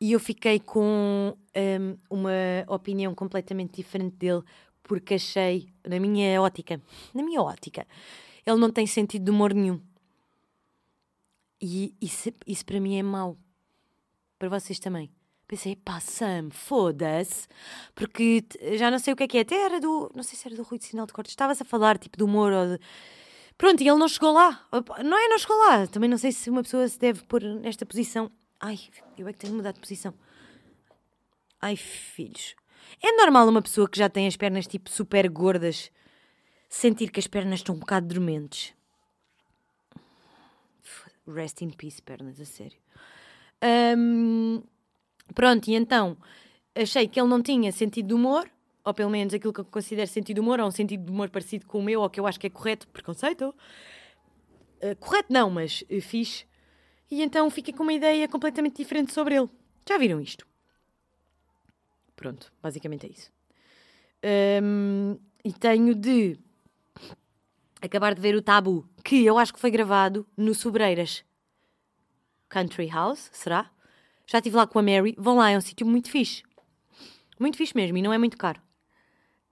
[0.00, 2.30] e eu fiquei com um, uma
[2.68, 4.42] opinião completamente diferente dele,
[4.88, 6.82] porque achei, na minha ótica,
[7.14, 7.86] na minha ótica,
[8.44, 9.80] ele não tem sentido de humor nenhum.
[11.60, 13.36] E isso, isso para mim é mau.
[14.38, 15.10] Para vocês também.
[15.46, 17.46] Pensei, pá, Sam, foda-se,
[17.94, 18.44] porque
[18.76, 20.56] já não sei o que é que é, até era do, não sei se era
[20.56, 22.80] do Rui de Sinal de Cortes, estavas a falar, tipo, do humor ou de...
[23.56, 24.66] Pronto, e ele não chegou lá,
[25.02, 27.86] não é, não chegou lá, também não sei se uma pessoa se deve pôr nesta
[27.86, 28.78] posição, ai,
[29.16, 30.12] eu é que tenho mudar de posição.
[31.60, 32.54] Ai, filhos,
[33.02, 35.90] é normal uma pessoa que já tem as pernas, tipo, super gordas,
[36.68, 38.74] sentir que as pernas estão um bocado dormentes.
[41.26, 42.78] Rest in peace, pernas, a sério.
[43.98, 44.62] Um,
[45.34, 46.16] pronto, e então
[46.74, 48.48] achei que ele não tinha sentido de humor,
[48.84, 51.28] ou pelo menos aquilo que eu considero sentido de humor, ou um sentido de humor
[51.28, 53.54] parecido com o meu, ou que eu acho que é correto, preconceito.
[54.82, 56.46] Uh, correto não, mas uh, fixe.
[57.10, 59.48] E então fiquei com uma ideia completamente diferente sobre ele.
[59.86, 60.47] Já viram isto?
[62.18, 63.30] Pronto, basicamente é isso.
[64.60, 66.36] Um, e tenho de
[67.80, 71.24] acabar de ver o Tabu, que eu acho que foi gravado no Sobreiras
[72.48, 73.70] Country House, será?
[74.26, 75.14] Já estive lá com a Mary.
[75.16, 76.42] Vão lá, é um sítio muito fixe.
[77.38, 78.60] Muito fixe mesmo e não é muito caro.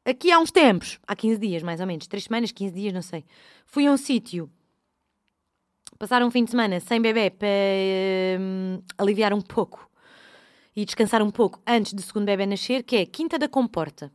[0.04, 3.02] Aqui há uns tempos, há 15 dias mais ou menos, 3 semanas, 15 dias, não
[3.02, 3.24] sei.
[3.64, 4.50] Fui a um sítio,
[6.00, 7.48] passar um fim de semana sem bebê para
[8.40, 9.88] hum, aliviar um pouco
[10.76, 14.12] e descansar um pouco antes do segundo bebê nascer, que é Quinta da Comporta.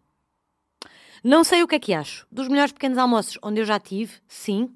[1.23, 2.27] Não sei o que é que acho.
[2.31, 4.69] Dos melhores pequenos almoços onde eu já tive, sim.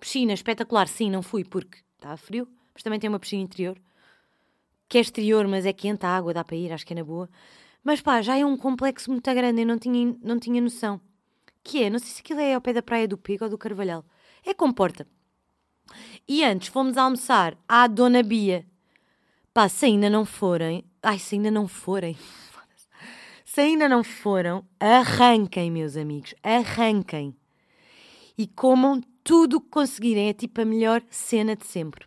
[0.00, 3.80] Piscina espetacular, sim, não fui porque estava frio, mas também tem uma piscina interior.
[4.88, 7.04] Que é exterior, mas é quente a água, dá para ir, acho que é na
[7.04, 7.28] boa.
[7.84, 11.00] Mas pá, já é um complexo muito grande, eu não tinha, não tinha noção.
[11.62, 13.58] Que é, não sei se aquilo é ao pé da praia do Pico ou do
[13.58, 14.04] Carvalhal.
[14.44, 15.06] É Comporta.
[16.26, 18.66] E antes fomos almoçar à Dona Bia.
[19.52, 20.84] Pá, se ainda não forem.
[21.02, 22.16] Ai, se ainda não forem.
[23.44, 27.34] Se ainda não foram, arranquem, meus amigos, arranquem.
[28.36, 30.28] E comam tudo o que conseguirem.
[30.28, 32.06] É tipo a melhor cena de sempre.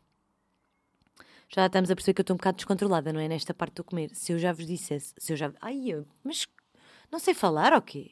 [1.49, 3.27] Já estamos a perceber que eu estou um bocado descontrolada, não é?
[3.27, 4.15] Nesta parte do comer.
[4.15, 5.51] Se eu já vos dissesse, se eu já.
[5.59, 6.47] Ai, eu, mas
[7.11, 8.11] não sei falar ou quê?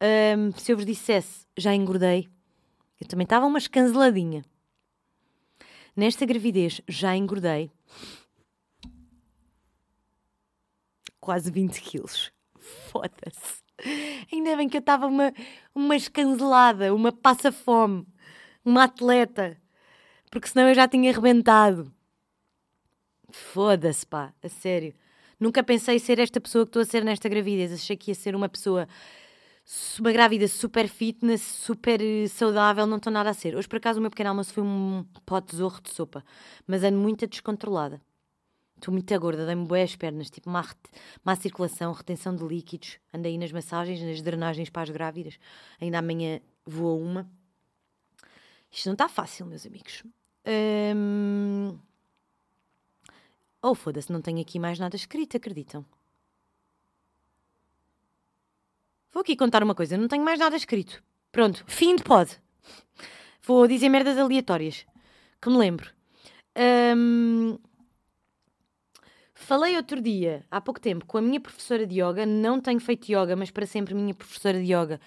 [0.00, 2.28] Um, se eu vos dissesse, já engordei.
[3.00, 4.44] Eu também estava uma escanceladinha.
[5.96, 7.70] Nesta gravidez, já engordei
[11.22, 12.30] quase 20 quilos.
[12.90, 13.62] Foda-se.
[14.30, 15.32] Ainda bem que eu estava uma,
[15.74, 18.06] uma escancelada, uma passa-fome,
[18.64, 19.56] uma atleta.
[20.30, 21.92] Porque senão eu já tinha arrebentado.
[23.30, 24.94] Foda-se, pá, a sério.
[25.40, 27.72] Nunca pensei ser esta pessoa que estou a ser nesta gravidez.
[27.72, 28.86] Achei que ia ser uma pessoa,
[29.98, 32.86] uma grávida super fitness, super eh, saudável.
[32.86, 33.56] Não estou nada a ser.
[33.56, 36.24] Hoje, por acaso, o meu pequeno almoço foi um pote zorro de sopa.
[36.66, 38.00] Mas ando muito descontrolada.
[38.82, 40.68] Estou muito gorda, dei-me boas pernas, tipo má,
[41.22, 42.98] má circulação, retenção de líquidos.
[43.14, 45.38] Ando aí nas massagens, nas drenagens para as grávidas.
[45.80, 47.30] Ainda amanhã vou a uma.
[48.72, 50.02] Isto não está fácil, meus amigos.
[50.96, 51.78] Hum...
[53.62, 55.84] Oh, foda-se, não tenho aqui mais nada escrito, acreditam?
[59.12, 61.00] Vou aqui contar uma coisa, não tenho mais nada escrito.
[61.30, 62.36] Pronto, fim de pod.
[63.42, 64.84] Vou dizer merdas aleatórias,
[65.40, 65.88] que me lembro.
[66.96, 67.56] Um...
[69.42, 72.24] Falei outro dia, há pouco tempo, com a minha professora de yoga.
[72.24, 75.00] Não tenho feito yoga, mas para sempre minha professora de yoga.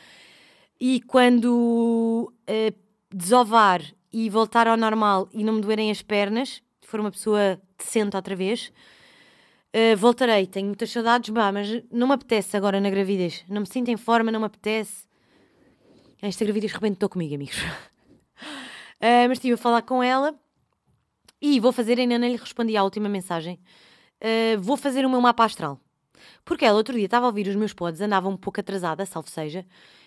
[0.77, 2.75] E quando uh,
[3.09, 8.13] desovar e voltar ao normal e não me doerem as pernas, for uma pessoa decente
[8.13, 8.73] outra vez,
[9.73, 10.45] uh, voltarei.
[10.45, 13.45] Tenho muitas saudades, bah, mas não me apetece agora na gravidez.
[13.47, 15.07] Não me sinto em forma, não me apetece.
[16.21, 17.57] Esta gravidez rebentou comigo, amigos.
[17.57, 17.71] uh,
[19.29, 20.35] mas estive a falar com ela
[21.41, 23.57] e vou fazer, ainda não lhe respondi à última mensagem
[24.21, 25.79] uh, vou fazer o meu mapa astral.
[26.43, 29.29] Porque ela outro dia estava a ouvir os meus pods, andava um pouco atrasada, salvo
[29.29, 29.65] seja,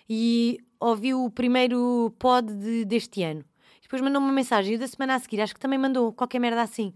[0.08, 3.44] e ouvi o primeiro pod de, deste ano.
[3.82, 6.62] Depois mandou-me uma mensagem e da semana a seguir, acho que também mandou qualquer merda
[6.62, 6.92] assim.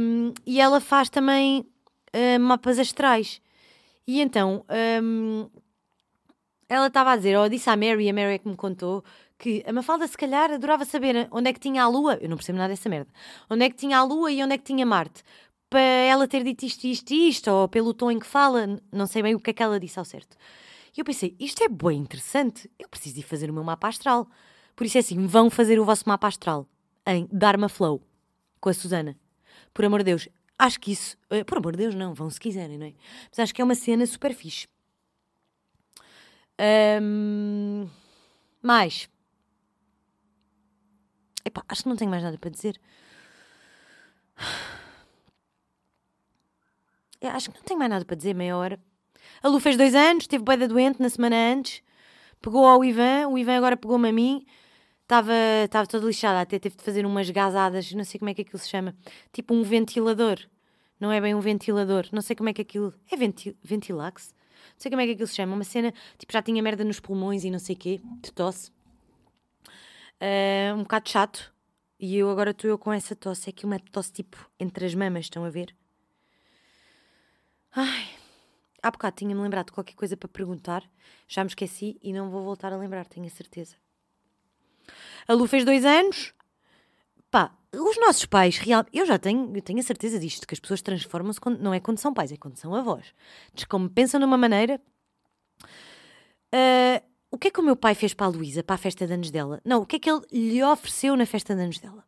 [0.00, 3.40] Um, e ela faz também uh, mapas astrais.
[4.06, 4.64] E então,
[5.02, 5.48] um,
[6.68, 9.04] ela estava a dizer, ou disse à Mary, a Mary é que me contou,
[9.38, 12.36] que a Mafalda se calhar adorava saber onde é que tinha a Lua, eu não
[12.36, 13.10] percebo nada dessa merda,
[13.50, 15.22] onde é que tinha a Lua e onde é que tinha Marte
[15.74, 19.24] para ela ter dito isto, isto isto, ou pelo tom em que fala, não sei
[19.24, 20.36] bem o que é que ela disse ao certo.
[20.96, 24.28] E eu pensei, isto é bem interessante, eu preciso ir fazer o meu mapa astral.
[24.76, 26.68] Por isso é assim, vão fazer o vosso mapa astral
[27.04, 28.00] em Dharma Flow,
[28.60, 29.18] com a Susana.
[29.72, 32.38] Por amor de Deus, acho que isso, uh, por amor de Deus, não, vão se
[32.38, 32.94] quiserem, não é?
[33.28, 34.68] Mas acho que é uma cena super fixe.
[37.02, 37.88] Um,
[38.62, 39.08] mais.
[41.44, 42.80] Epá, acho que não tenho mais nada para dizer.
[47.24, 48.78] Eu acho que não tenho mais nada para dizer, meia hora.
[49.42, 51.82] A Lu fez dois anos, teve boeda doente na semana antes,
[52.40, 54.44] pegou ao Ivan, o Ivan agora pegou-me a mim,
[55.02, 55.32] estava
[55.64, 58.58] estava toda lixada, até teve de fazer umas gazadas, não sei como é que aquilo
[58.58, 58.94] se chama,
[59.32, 60.38] tipo um ventilador.
[61.00, 62.92] Não é bem um ventilador, não sei como é que aquilo.
[63.10, 64.34] É venti, ventilax?
[64.74, 65.54] Não sei como é que aquilo se chama.
[65.54, 68.70] Uma cena, tipo, já tinha merda nos pulmões e não sei o quê, de tosse.
[70.20, 71.52] Uh, um bocado chato.
[71.98, 73.50] E eu agora estou eu com essa tosse.
[73.50, 75.74] É que uma tosse tipo entre as mamas, estão a ver?
[77.76, 78.08] Ai,
[78.80, 80.88] há bocado tinha-me lembrado de qualquer coisa para perguntar,
[81.26, 83.74] já me esqueci e não vou voltar a lembrar, tenho a certeza.
[85.26, 86.32] A Lu fez dois anos,
[87.32, 90.60] pá, os nossos pais, real, eu já tenho, eu tenho a certeza disto, que as
[90.60, 93.12] pessoas transformam-se, quando, não é quando são pais, é quando são avós.
[93.52, 94.80] Diz como pensam numa maneira.
[96.54, 99.04] Uh, o que é que o meu pai fez para a Luísa, para a festa
[99.04, 99.60] de anos dela?
[99.64, 102.04] Não, o que é que ele lhe ofereceu na festa de anos dela?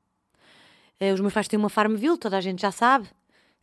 [1.01, 3.09] Uh, os meus pais têm uma Farmville, toda a gente já sabe.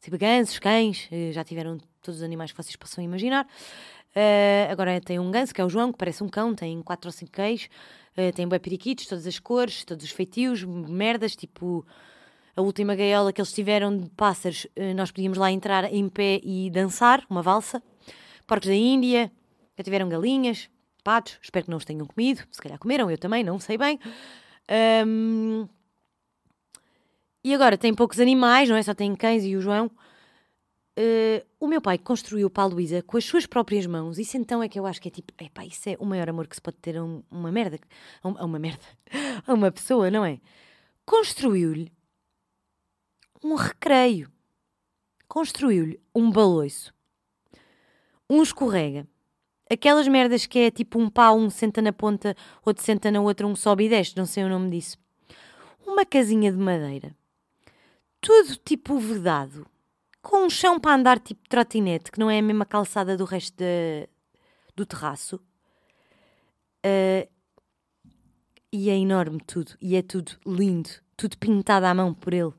[0.04, 3.48] Tipo gansos, cães, uh, já tiveram todos os animais que vocês possam imaginar.
[4.70, 7.12] agora tem um ganso, que é o João, que parece um cão, tem quatro ou
[7.12, 7.70] cinco cães.
[8.18, 11.86] Uh, tem bué periquitos, todas as cores, todos os feitios, merdas, tipo
[12.56, 16.40] a última gaiola que eles tiveram de pássaros, uh, nós podíamos lá entrar em pé
[16.44, 17.82] e dançar, uma valsa.
[18.46, 19.32] Porcos da Índia,
[19.76, 20.70] já tiveram galinhas,
[21.04, 24.00] patos, espero que não os tenham comido, se calhar comeram, eu também, não sei bem.
[25.08, 25.68] Um,
[27.44, 28.84] e agora tem poucos animais, não é?
[28.84, 29.92] Só tem cães e o João.
[30.98, 34.20] Uh, o meu pai construiu para a Luísa com as suas próprias mãos.
[34.20, 36.48] Isso então é que eu acho que é tipo, epá, isso é o maior amor
[36.48, 37.80] que se pode ter a um, uma merda,
[38.24, 38.84] a, a uma merda,
[39.46, 40.40] a uma pessoa, não é?
[41.06, 41.92] Construiu-lhe
[43.44, 44.32] um recreio,
[45.28, 46.94] construiu-lhe um baloiço,
[48.30, 49.08] um escorrega,
[49.70, 53.48] aquelas merdas que é tipo um pau, um senta na ponta, outro senta na outra,
[53.48, 54.98] um sobe e desce, não sei o nome disso.
[55.86, 57.16] Uma casinha de madeira,
[58.24, 59.68] tudo tipo vedado
[60.22, 63.58] com um chão para andar tipo trotinete, que não é a mesma calçada do resto
[63.58, 64.08] de,
[64.74, 65.36] do terraço.
[66.86, 67.30] Uh,
[68.72, 72.54] e é enorme tudo, e é tudo lindo, tudo pintado à mão por ele.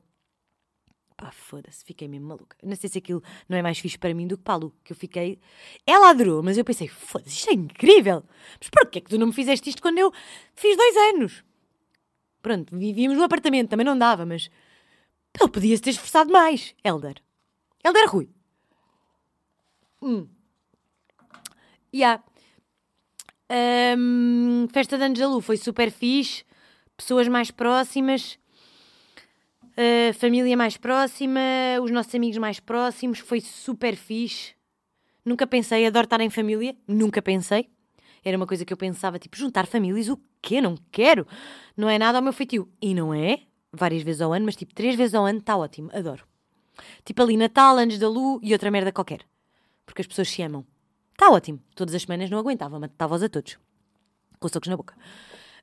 [1.17, 2.55] Pá, foda-se, fiquei mesmo maluca.
[2.61, 4.75] Não sei se aquilo não é mais fixe para mim do que para a Lu,
[4.83, 5.39] que eu fiquei.
[5.85, 8.23] Ela adorou, mas eu pensei, foda-se, isto é incrível!
[8.59, 10.11] Mas porquê é que tu não me fizeste isto quando eu
[10.53, 11.43] fiz dois anos?
[12.41, 14.51] Pronto, vivíamos num apartamento, também não dava, mas.
[15.39, 17.15] Ele podia-se ter esforçado mais, Elder.
[17.83, 18.29] Ele era Rui.
[20.01, 20.27] Hum.
[21.93, 22.23] Yeah.
[23.97, 26.43] Um, festa de Lu foi super fixe.
[26.97, 28.39] Pessoas mais próximas.
[29.77, 31.39] Uh, família mais próxima.
[31.83, 33.19] Os nossos amigos mais próximos.
[33.19, 34.53] Foi super fixe.
[35.23, 36.75] Nunca pensei, adoro estar em família.
[36.87, 37.69] Nunca pensei.
[38.23, 40.59] Era uma coisa que eu pensava, tipo, juntar famílias, o quê?
[40.59, 41.27] Não quero.
[41.77, 42.67] Não é nada ao meu feitio.
[42.81, 43.41] E não é,
[43.75, 45.89] várias vezes ao ano, mas tipo, três vezes ao ano está ótimo.
[45.93, 46.25] Adoro.
[47.03, 49.21] Tipo ali Natal, Anos da Lu e outra merda qualquer.
[49.85, 50.65] Porque as pessoas se amam.
[51.13, 51.61] Está ótimo.
[51.75, 53.57] Todas as semanas não aguentava, matava-os a todos.
[54.39, 54.95] Com socos na boca.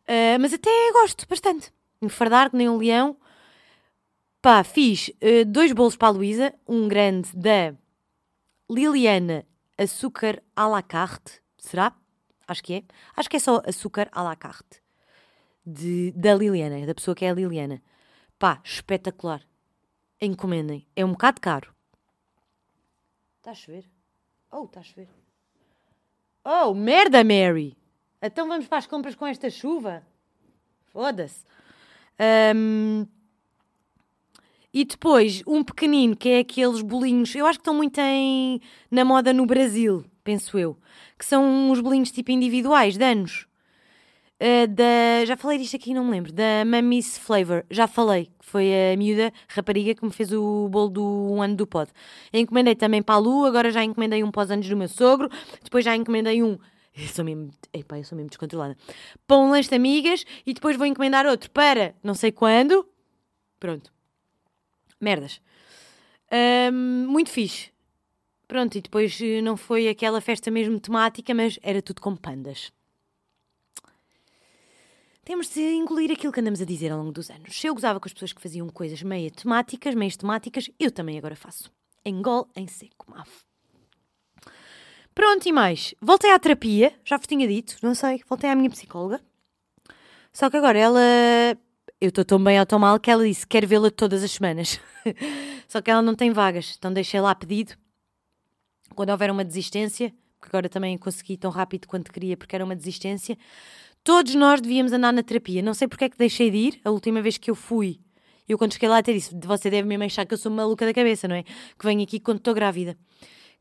[0.02, 1.72] Uh, mas até gosto bastante.
[2.00, 3.16] Enfardar que nem um leão.
[4.40, 6.54] Pá, fiz uh, dois bolos para a Luísa.
[6.66, 7.74] Um grande da
[8.70, 9.44] Liliana
[9.78, 11.40] Açúcar à la carte.
[11.58, 11.94] Será?
[12.46, 12.82] Acho que é.
[13.16, 14.82] Acho que é só açúcar à la carte.
[15.64, 17.82] De, da Liliana, da pessoa que é a Liliana.
[18.42, 19.40] Pá, espetacular
[20.20, 20.84] encomendem.
[20.96, 21.72] É um bocado caro.
[23.38, 23.88] Está a chover?
[24.50, 25.08] Oh, está a chover.
[26.44, 27.76] Oh, merda, Mary!
[28.20, 30.04] Então vamos para as compras com esta chuva?
[30.86, 31.44] Foda-se.
[32.56, 33.06] Um,
[34.74, 39.04] e depois, um pequenino, que é aqueles bolinhos, eu acho que estão muito em, na
[39.04, 40.76] moda no Brasil, penso eu,
[41.16, 43.46] que são uns bolinhos tipo individuais, de anos.
[44.42, 46.32] Uh, da, já falei disto aqui, não me lembro.
[46.32, 47.64] Da Mammy's Flavor.
[47.70, 51.54] Já falei, que foi a miúda rapariga que me fez o bolo do um ano
[51.54, 51.92] do pod.
[52.32, 55.28] Encomendei também para a Lu, agora já encomendei um para os anos do meu sogro.
[55.62, 56.58] Depois já encomendei um.
[56.92, 58.76] Eu sou mesmo, epá, eu sou mesmo descontrolada.
[59.28, 62.84] Para um lanche de amigas e depois vou encomendar outro para não sei quando.
[63.60, 63.92] Pronto.
[65.00, 65.40] Merdas.
[67.06, 67.70] Muito fixe.
[68.48, 72.72] Pronto, e depois eh, não foi aquela festa mesmo temática, mas era tudo com pandas
[75.24, 77.58] temos de engolir aquilo que andamos a dizer ao longo dos anos.
[77.58, 81.16] Se eu gozava com as pessoas que faziam coisas meio temáticas, meias temáticas, eu também
[81.16, 81.70] agora faço.
[82.04, 83.06] Engol em seco.
[85.14, 85.94] Pronto, e mais.
[86.00, 89.20] Voltei à terapia, já vos tinha dito, não sei, voltei à minha psicóloga.
[90.32, 91.00] Só que agora ela.
[92.00, 94.32] Eu estou tão bem ou tão mal que ela disse que quer vê-la todas as
[94.32, 94.80] semanas.
[95.68, 97.74] Só que ela não tem vagas, então deixei lá pedido.
[98.94, 102.74] Quando houver uma desistência, porque agora também consegui tão rápido quanto queria, porque era uma
[102.74, 103.38] desistência.
[104.04, 105.62] Todos nós devíamos andar na terapia.
[105.62, 106.80] Não sei porque é que deixei de ir.
[106.84, 108.00] A última vez que eu fui,
[108.48, 110.92] eu quando cheguei lá até disse: Você deve mesmo achar que eu sou maluca da
[110.92, 111.42] cabeça, não é?
[111.42, 112.96] Que venho aqui quando estou grávida.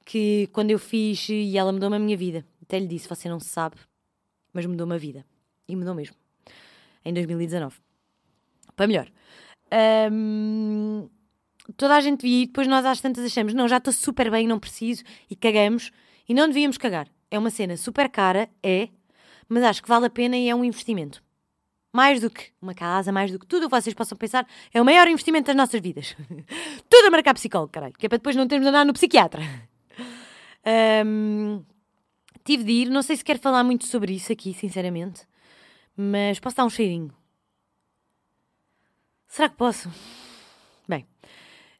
[0.04, 2.46] Que quando eu fiz e ela mudou-me a minha vida.
[2.62, 3.78] Até lhe disse: Você não sabe,
[4.52, 5.26] mas mudou-me a vida.
[5.68, 6.16] E mudou mesmo.
[7.06, 7.78] Em 2019.
[8.76, 9.12] Para melhor.
[10.12, 11.08] Um,
[11.78, 14.48] toda a gente devia ir, depois nós às tantas achamos: Não, já estou super bem,
[14.48, 15.04] não preciso.
[15.30, 15.92] E cagamos.
[16.28, 17.08] E não devíamos cagar.
[17.30, 18.90] É uma cena super cara, é
[19.52, 21.22] mas acho que vale a pena e é um investimento.
[21.94, 24.82] Mais do que uma casa, mais do que tudo o que vocês possam pensar, é
[24.82, 26.16] o maior investimento das nossas vidas.
[26.90, 29.42] tudo a marcar psicólogo, caralho, que é para depois não termos de andar no psiquiatra.
[30.64, 31.66] Um,
[32.44, 35.28] tive de ir, não sei se quero falar muito sobre isso aqui, sinceramente,
[35.98, 37.12] mas posso dar um cheirinho.
[39.28, 39.92] Será que posso?
[40.88, 41.08] Bem,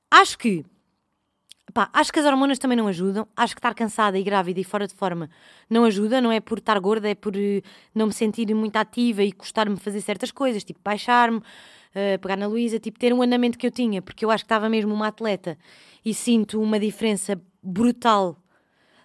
[0.10, 0.66] acho que.
[1.74, 3.28] Pá, acho que as hormonas também não ajudam.
[3.36, 5.30] Acho que estar cansada e grávida e fora de forma
[5.70, 6.20] não ajuda.
[6.20, 7.62] Não é por estar gorda, é por uh,
[7.94, 12.48] não me sentir muito ativa e custar-me fazer certas coisas, tipo baixar-me, uh, pegar na
[12.48, 15.08] Luísa, tipo ter um andamento que eu tinha, porque eu acho que estava mesmo uma
[15.08, 15.58] atleta
[16.04, 18.38] e sinto uma diferença brutal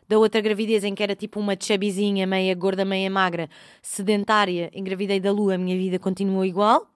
[0.08, 3.50] da outra gravidez em que era tipo uma chabizinha, meia gorda, meia magra,
[3.82, 6.88] sedentária, engravidei da lua, a minha vida continuou igual.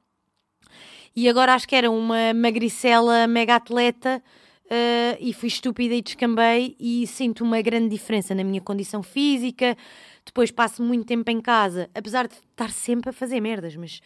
[1.14, 4.22] E agora acho que era uma magricela mega atleta
[4.70, 9.76] uh, e fui estúpida e descambei e sinto uma grande diferença na minha condição física.
[10.24, 14.00] Depois passo muito tempo em casa, apesar de estar sempre a fazer merdas, mas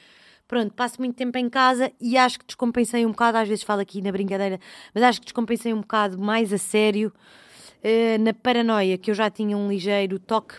[0.48, 3.80] pronto, passo muito tempo em casa e acho que descompensei um bocado, às vezes falo
[3.80, 4.58] aqui na brincadeira,
[4.94, 7.12] mas acho que descompensei um bocado mais a sério
[7.82, 10.56] uh, na paranoia, que eu já tinha um ligeiro toque,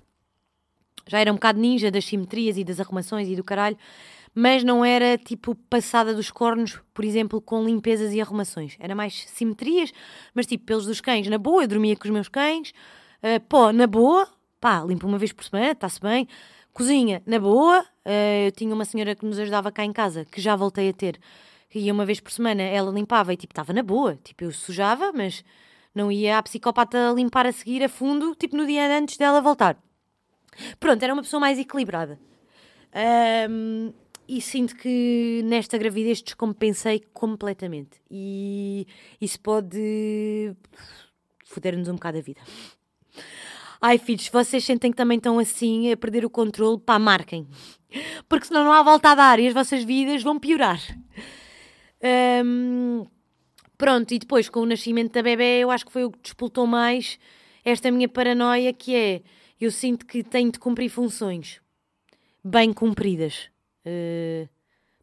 [1.07, 3.77] já era um bocado ninja das simetrias e das arrumações e do caralho,
[4.35, 8.75] mas não era tipo passada dos cornos, por exemplo, com limpezas e arrumações.
[8.79, 9.93] Era mais simetrias,
[10.33, 12.73] mas tipo pelos dos cães, na boa, eu dormia com os meus cães,
[13.23, 14.27] uh, pó, na boa,
[14.59, 16.27] pá, limpo uma vez por semana, está-se bem.
[16.73, 20.41] Cozinha, na boa, uh, eu tinha uma senhora que nos ajudava cá em casa, que
[20.41, 21.17] já voltei a ter,
[21.73, 25.13] ia uma vez por semana, ela limpava e tipo, estava na boa, tipo, eu sujava,
[25.13, 25.45] mas
[25.93, 29.77] não ia à psicopata limpar a seguir a fundo, tipo no dia antes dela voltar.
[30.77, 32.19] Pronto, era uma pessoa mais equilibrada.
[33.49, 33.93] Um,
[34.27, 38.01] e sinto que nesta gravidez descompensei completamente.
[38.09, 38.87] E
[39.19, 40.55] isso pode
[41.45, 42.41] foder-nos um bocado a vida.
[43.81, 47.47] Ai, filhos, vocês sentem que também estão assim a perder o controle, pá, marquem.
[48.27, 50.79] Porque senão não há volta a dar e as vossas vidas vão piorar.
[52.43, 53.05] Um,
[53.77, 56.65] Pronto, e depois com o nascimento da bebê, eu acho que foi o que despoltou
[56.65, 57.19] mais
[57.63, 59.21] esta minha paranoia, que é
[59.59, 61.61] eu sinto que tenho de cumprir funções
[62.43, 63.49] bem cumpridas.
[63.85, 64.49] Uh,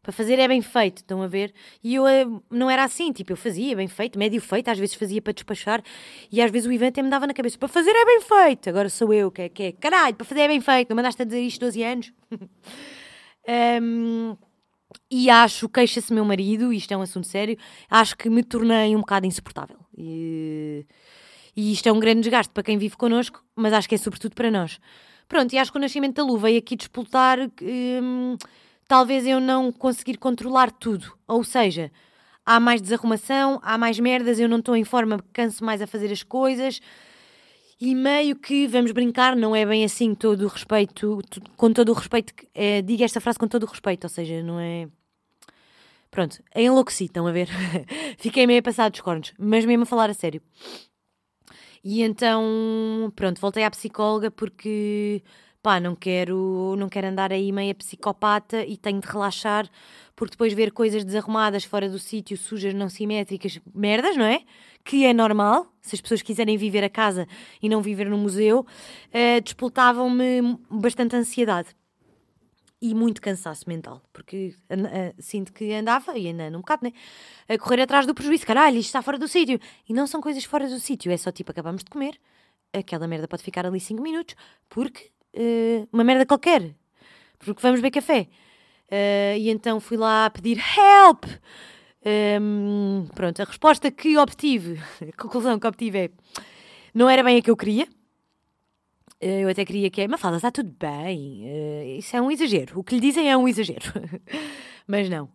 [0.03, 1.53] para fazer é bem feito, estão a ver?
[1.81, 4.95] E eu uh, não era assim, tipo, eu fazia bem feito, médio feito, às vezes
[4.95, 5.81] fazia para despachar,
[6.29, 8.69] e às vezes o Ivan até me dava na cabeça, para fazer é bem feito,
[8.69, 11.21] agora sou eu que é, que é caralho, para fazer é bem feito, não mandaste
[11.21, 12.13] a dizer isto 12 anos?
[13.81, 14.35] um,
[15.09, 17.57] E acho, queixa-se meu marido, isto é um assunto sério,
[17.89, 19.77] acho que me tornei um bocado insuportável.
[19.97, 20.85] E,
[21.55, 24.35] e isto é um grande desgaste para quem vive connosco, mas acho que é sobretudo
[24.35, 24.79] para nós.
[25.29, 28.35] Pronto, e acho que o nascimento da Lu veio aqui disputar hum,
[28.93, 31.17] talvez eu não conseguir controlar tudo.
[31.27, 31.91] Ou seja,
[32.45, 36.11] há mais desarrumação, há mais merdas, eu não estou em forma, canso mais a fazer
[36.11, 36.79] as coisas.
[37.81, 41.19] E meio que, vamos brincar, não é bem assim todo o respeito,
[41.57, 44.59] com todo o respeito, é, digo esta frase com todo o respeito, ou seja, não
[44.59, 44.87] é...
[46.11, 47.49] Pronto, enlouqueci, estão a ver?
[48.19, 50.39] Fiquei meio a passar dos cornos, mas mesmo a falar a sério.
[51.83, 55.23] E então, pronto, voltei à psicóloga porque,
[55.63, 59.69] pá, não quero, não quero andar aí meio psicopata e tenho de relaxar
[60.15, 64.43] porque depois ver coisas desarrumadas fora do sítio, sujas, não simétricas, merdas, não é?
[64.83, 67.27] Que é normal, se as pessoas quiserem viver a casa
[67.61, 71.69] e não viver no museu, uh, despoltavam-me bastante ansiedade
[72.79, 76.91] e muito cansaço mental, porque uh, sinto que andava, e andando um bocado, né?
[77.47, 79.59] A correr atrás do prejuízo, caralho, isto está fora do sítio.
[79.87, 82.19] E não são coisas fora do sítio, é só tipo, acabamos de comer,
[82.73, 84.35] aquela merda pode ficar ali 5 minutos,
[84.69, 86.75] porque uh, uma merda qualquer,
[87.39, 88.27] porque vamos beber café.
[88.89, 91.25] Uh, e então fui lá pedir help.
[92.41, 96.09] Um, pronto, a resposta que obtive, a conclusão que obtive é
[96.93, 97.87] não era bem a que eu queria.
[99.19, 101.97] Eu até queria que é, fala, está tudo bem.
[101.97, 102.77] Isso é um exagero.
[102.77, 103.85] O que lhe dizem é um exagero.
[104.85, 105.29] mas não.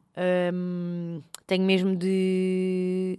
[0.52, 3.18] Um, tenho mesmo de.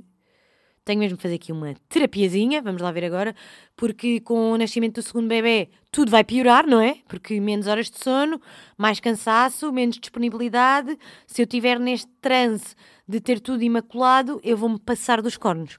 [0.90, 3.36] Tenho mesmo de fazer aqui uma terapiazinha, vamos lá ver agora,
[3.76, 6.98] porque com o nascimento do segundo bebê tudo vai piorar, não é?
[7.08, 8.42] Porque menos horas de sono,
[8.76, 10.98] mais cansaço, menos disponibilidade.
[11.28, 12.74] Se eu estiver neste transe
[13.08, 15.78] de ter tudo imaculado, eu vou-me passar dos cornos.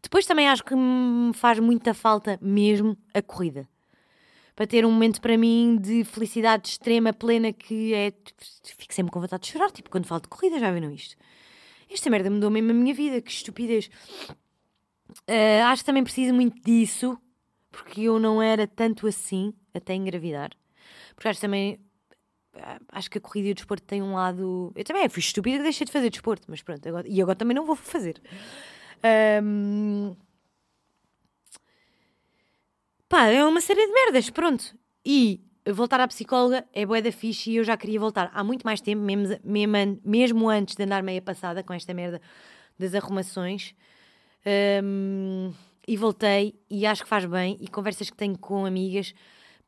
[0.00, 3.68] Depois também acho que me faz muita falta mesmo a corrida.
[4.54, 8.12] Para ter um momento para mim de felicidade extrema, plena, que é.
[8.78, 11.16] Fico sempre com vontade de chorar, tipo, quando falo de corrida, já viram isto?
[11.92, 13.90] Esta merda mudou mesmo a minha vida, que estupidez.
[15.28, 17.18] Uh, acho que também preciso muito disso,
[17.70, 20.50] porque eu não era tanto assim até engravidar.
[21.14, 21.78] Porque acho também.
[22.54, 24.72] Ah, acho que a corrida e o desporto têm um lado.
[24.74, 27.06] Eu também fui estúpida que deixei de fazer desporto, mas pronto, agora...
[27.08, 28.20] e agora também não vou fazer.
[29.42, 30.14] Um...
[33.08, 34.76] Pá, é uma série de merdas, pronto.
[35.04, 35.40] E
[35.70, 38.80] voltar à psicóloga é bué da fixe e eu já queria voltar há muito mais
[38.80, 42.20] tempo, mesmo, mesmo, mesmo antes de andar meia passada com esta merda
[42.78, 43.74] das arrumações.
[44.82, 45.52] Um,
[45.86, 47.56] e voltei e acho que faz bem.
[47.60, 49.14] E conversas que tenho com amigas,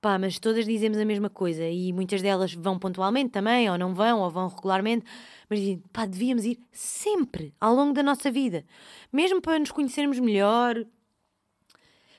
[0.05, 3.95] Pá, mas todas dizemos a mesma coisa e muitas delas vão pontualmente também, ou não
[3.95, 5.07] vão, ou vão regularmente.
[5.49, 8.66] Mas dizem, pá, devíamos ir sempre ao longo da nossa vida,
[9.11, 10.84] mesmo para nos conhecermos melhor.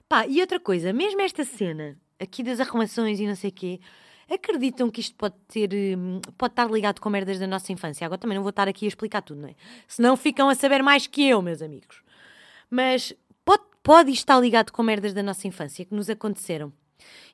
[0.10, 3.80] Pá, e outra coisa, mesmo esta cena aqui das arrumações e não sei o quê,
[4.30, 8.06] acreditam que isto pode ter, hum, pode estar ligado com merdas da nossa infância.
[8.06, 9.56] Agora também não vou estar aqui a explicar tudo, não é?
[9.88, 12.02] Senão ficam a saber mais que eu, meus amigos.
[12.70, 13.14] Mas
[13.44, 16.74] pode, pode estar ligado com merdas da nossa infância que nos aconteceram.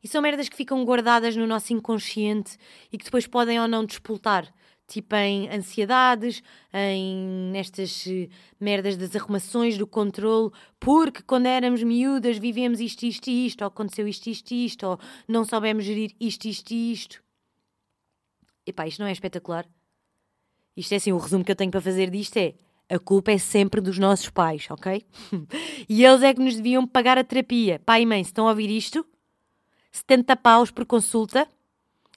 [0.04, 2.58] E são merdas que ficam guardadas no nosso inconsciente
[2.92, 4.52] e que depois podem ou não despoltar
[4.92, 8.28] tipo em ansiedades, em nestas eh,
[8.60, 13.68] merdas das arrumações, do controle, porque quando éramos miúdas vivemos isto, isto e isto, ou
[13.68, 17.24] aconteceu isto, isto e isto, ou não soubemos gerir isto, isto e isto.
[18.66, 19.66] Epá, isto não é espetacular?
[20.76, 22.54] Isto é assim, o resumo que eu tenho para fazer disto é
[22.90, 25.06] a culpa é sempre dos nossos pais, ok?
[25.88, 27.80] e eles é que nos deviam pagar a terapia.
[27.86, 29.06] Pai e mãe, se estão a ouvir isto,
[29.90, 31.48] 70 paus por consulta,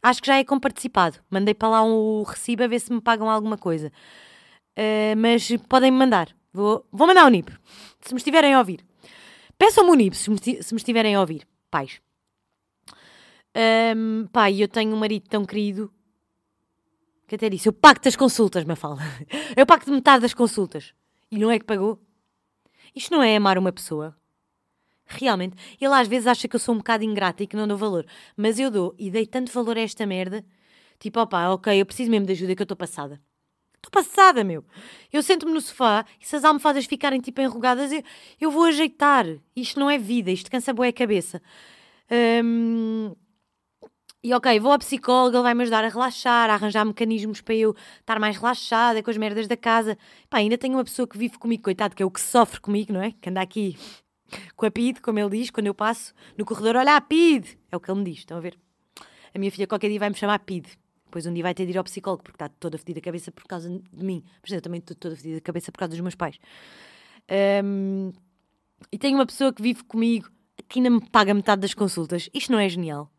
[0.05, 1.19] Acho que já é comparticipado.
[1.31, 3.91] Mandei para lá um recibo a ver se me pagam alguma coisa.
[4.77, 6.29] Uh, mas podem-me mandar.
[6.53, 7.51] Vou, vou mandar o NIP.
[8.03, 8.85] Se me estiverem a ouvir.
[9.57, 11.49] Peçam-me o NIP se me, se me estiverem a ouvir.
[11.71, 12.03] Pais.
[13.97, 15.91] Um, pai, eu tenho um marido tão querido
[17.27, 18.99] que até disse: Eu pacto as consultas, me fala.
[19.57, 20.93] Eu pacto metade das consultas.
[21.31, 21.99] E não é que pagou?
[22.95, 24.15] Isto não é amar uma pessoa.
[25.07, 25.57] Realmente.
[25.81, 28.07] Ele às vezes acha que eu sou um bocado ingrata e que não dou valor.
[28.37, 30.45] Mas eu dou e dei tanto valor a esta merda.
[30.99, 33.21] Tipo, opá, ok, eu preciso mesmo de ajuda que eu estou passada.
[33.77, 34.65] Estou passada, meu.
[35.13, 38.03] Eu sento-me no sofá e se as almofadas ficarem tipo enrugadas, eu,
[38.41, 39.27] eu vou ajeitar.
[39.55, 41.43] Isto não é vida, isto cansa boa a cabeça.
[42.43, 43.15] Um,
[44.23, 47.77] e ok, vou à psicóloga, ele vai-me ajudar a relaxar, a arranjar mecanismos para eu
[48.01, 49.99] estar mais relaxada com as merdas da casa.
[50.31, 52.91] Pá, ainda tenho uma pessoa que vive comigo, coitado, que é o que sofre comigo,
[52.91, 53.13] não é?
[53.21, 53.77] Que anda aqui
[54.57, 57.59] com a PID, como ele diz, quando eu passo no corredor, olha a PID!
[57.70, 58.59] É o que ele me diz, estão a ver?
[59.35, 60.68] A minha filha qualquer dia vai me chamar PID.
[61.07, 63.30] Depois um dia vai ter de ir ao psicólogo, porque está toda fedida a cabeça
[63.30, 64.24] por causa de mim.
[64.43, 66.39] Mas eu também estou toda fedida a cabeça por causa dos meus pais.
[67.64, 68.12] Um,
[68.91, 70.28] e tenho uma pessoa que vive comigo,
[70.68, 72.28] que ainda me paga metade das consultas.
[72.35, 73.11] Isto não é genial.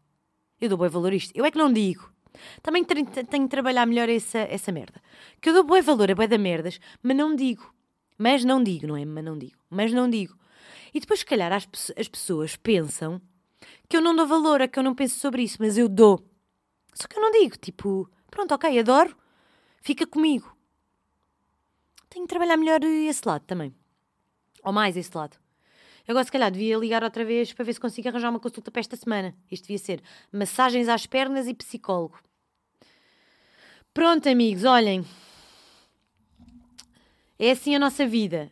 [0.60, 1.32] Eu dou bom valor a isto.
[1.36, 2.12] Eu é que não digo.
[2.62, 5.02] Também tenho, de trabalhar melhor essa, essa merda.
[5.42, 7.74] Que eu dou bom valor a bué da merdas, mas não digo.
[8.18, 9.06] Mas não digo, não é?
[9.06, 9.58] Mas não digo.
[9.70, 10.36] Mas não digo.
[10.94, 11.68] E depois, se calhar, as,
[11.98, 13.22] as pessoas pensam
[13.88, 16.24] que eu não dou valor, a que eu não penso sobre isso, mas eu dou.
[16.94, 19.16] Só que eu não digo, tipo, pronto, ok, adoro,
[19.82, 20.56] fica comigo.
[22.10, 23.76] Tenho de trabalhar melhor esse lado também.
[24.64, 25.38] Ou mais esse lado.
[26.08, 28.80] Agora, se calhar, devia ligar outra vez para ver se consigo arranjar uma consulta para
[28.80, 29.36] esta semana.
[29.52, 32.20] Isto devia ser massagens às pernas e psicólogo.
[33.94, 35.06] Pronto, amigos, olhem.
[37.40, 38.52] É assim a nossa vida.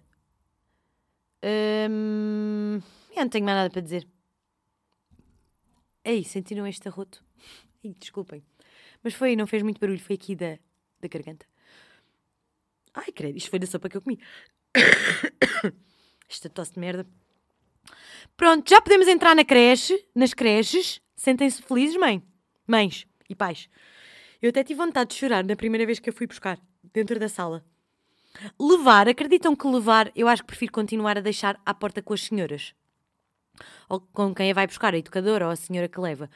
[1.44, 2.80] Hum,
[3.14, 4.08] eu não tenho mais nada para dizer.
[6.06, 7.24] Ei, sentiram este arroto?
[7.84, 8.44] Ei, desculpem.
[9.04, 10.58] Mas foi, não fez muito barulho, foi aqui da,
[11.02, 11.46] da garganta.
[12.94, 14.20] Ai, credo, isto foi da sopa que eu comi.
[16.30, 17.06] Esta tosse de merda.
[18.38, 21.02] Pronto, já podemos entrar na creche, nas creches.
[21.16, 22.24] Sentem-se felizes, mãe?
[22.66, 23.70] Mães e pais.
[24.42, 26.60] Eu até tive vontade de chorar na primeira vez que eu fui buscar,
[26.94, 27.66] dentro da sala.
[28.60, 32.24] Levar, acreditam que levar, eu acho que prefiro continuar a deixar à porta com as
[32.24, 32.74] senhoras.
[33.88, 36.30] Ou com quem a vai buscar, a educadora ou a senhora que leva.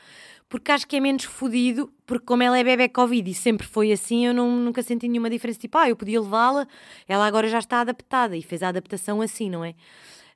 [0.48, 3.92] Porque acho que é menos fodido, porque como ela é bebê Covid e sempre foi
[3.92, 5.60] assim, eu não, nunca senti nenhuma diferença.
[5.60, 6.68] Tipo, ah, eu podia levá-la,
[7.08, 9.74] ela agora já está adaptada e fez a adaptação assim, não é?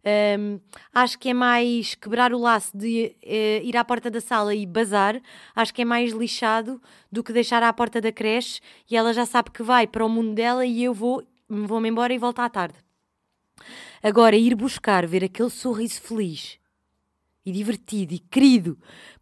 [0.03, 0.59] Um,
[0.91, 4.65] acho que é mais quebrar o laço de uh, ir à porta da sala e
[4.65, 5.21] bazar.
[5.55, 6.81] Acho que é mais lixado
[7.11, 8.59] do que deixar à porta da creche
[8.89, 11.23] e ela já sabe que vai para o mundo dela e eu vou
[11.67, 12.75] vou-me embora e volto à tarde.
[14.01, 16.59] Agora, ir buscar, ver aquele sorriso feliz
[17.45, 18.77] e divertido e querido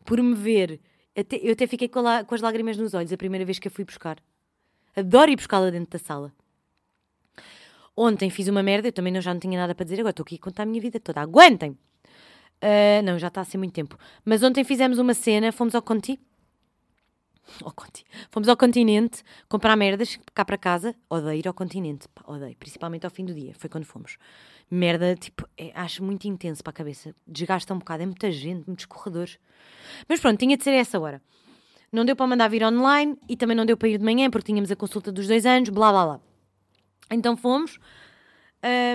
[0.05, 0.79] por me ver.
[1.15, 3.71] Até, eu até fiquei com, com, as lágrimas nos olhos a primeira vez que a
[3.71, 4.17] fui buscar.
[4.95, 6.33] Adoro ir buscá-la dentro da sala.
[7.95, 10.23] Ontem fiz uma merda, eu também não, já não tinha nada para dizer, agora estou
[10.23, 11.19] aqui a contar a minha vida toda.
[11.19, 11.71] Aguentem!
[12.61, 13.97] Uh, não, já está a ser muito tempo.
[14.23, 16.19] Mas ontem fizemos uma cena, fomos ao Conti
[17.63, 18.05] ao.
[18.29, 20.95] Fomos ao continente comprar merdas cá para casa.
[21.09, 22.07] Odeio ir ao continente.
[22.09, 22.55] Pá, odeio.
[22.57, 23.53] Principalmente ao fim do dia.
[23.57, 24.17] Foi quando fomos.
[24.69, 27.13] Merda, tipo, é, acho muito intenso para a cabeça.
[27.27, 28.03] Desgasta um bocado.
[28.03, 29.39] É muita gente, muitos corredores.
[30.07, 31.21] Mas pronto, tinha de ser essa hora.
[31.91, 34.45] Não deu para mandar vir online e também não deu para ir de manhã porque
[34.45, 36.19] tínhamos a consulta dos dois anos, blá blá blá.
[37.11, 37.79] Então fomos.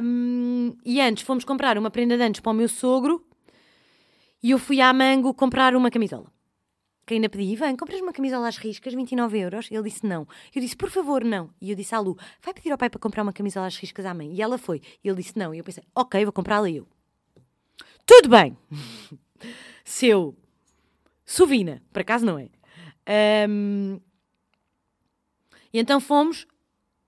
[0.02, 3.26] Um, e antes fomos comprar uma prenda de antes para o meu sogro
[4.42, 6.33] e eu fui à Mango comprar uma camisola
[7.06, 9.68] que ainda pedi, Ivan, compras uma camisola às riscas, 29 euros?
[9.70, 10.26] Ele disse não.
[10.54, 11.50] Eu disse, por favor, não.
[11.60, 14.06] E eu disse à Lu, vai pedir ao pai para comprar uma camisola às riscas
[14.06, 14.32] à mãe?
[14.32, 14.80] E ela foi.
[15.02, 15.54] E ele disse não.
[15.54, 16.86] E eu pensei, ok, vou comprá-la eu.
[18.06, 18.56] Tudo bem.
[19.84, 20.34] Se eu
[21.24, 22.48] Sovina, por acaso não é.
[23.48, 24.00] Um,
[25.72, 26.46] e então fomos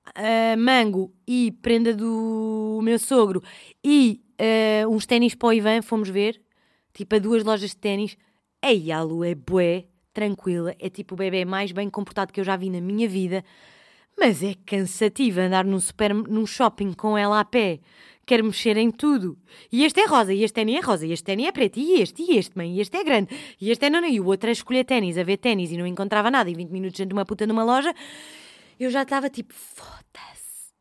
[0.09, 3.43] uh, mango e prenda do meu sogro
[3.85, 4.23] e
[4.85, 6.41] uh, uns ténis para o Ivan, fomos ver,
[6.93, 8.17] tipo a duas lojas de ténis.
[8.63, 12.45] Ei, a Lu é bué, tranquila, é tipo o bebê mais bem comportado que eu
[12.45, 13.45] já vi na minha vida,
[14.19, 17.81] mas é cansativo andar num, super, num shopping com ela a pé.
[18.27, 19.39] Quer mexer em tudo.
[19.71, 22.01] E este é rosa, e este ténis é rosa, e este ténis é preto, e
[22.01, 23.29] este, e este, mãe, e este é grande,
[23.61, 25.87] e este é não, e o outro é escolher ténis, a ver ténis, e não
[25.87, 27.95] encontrava nada, e 20 minutos dentro de uma puta numa loja,
[28.81, 30.73] eu já estava tipo, foda-se.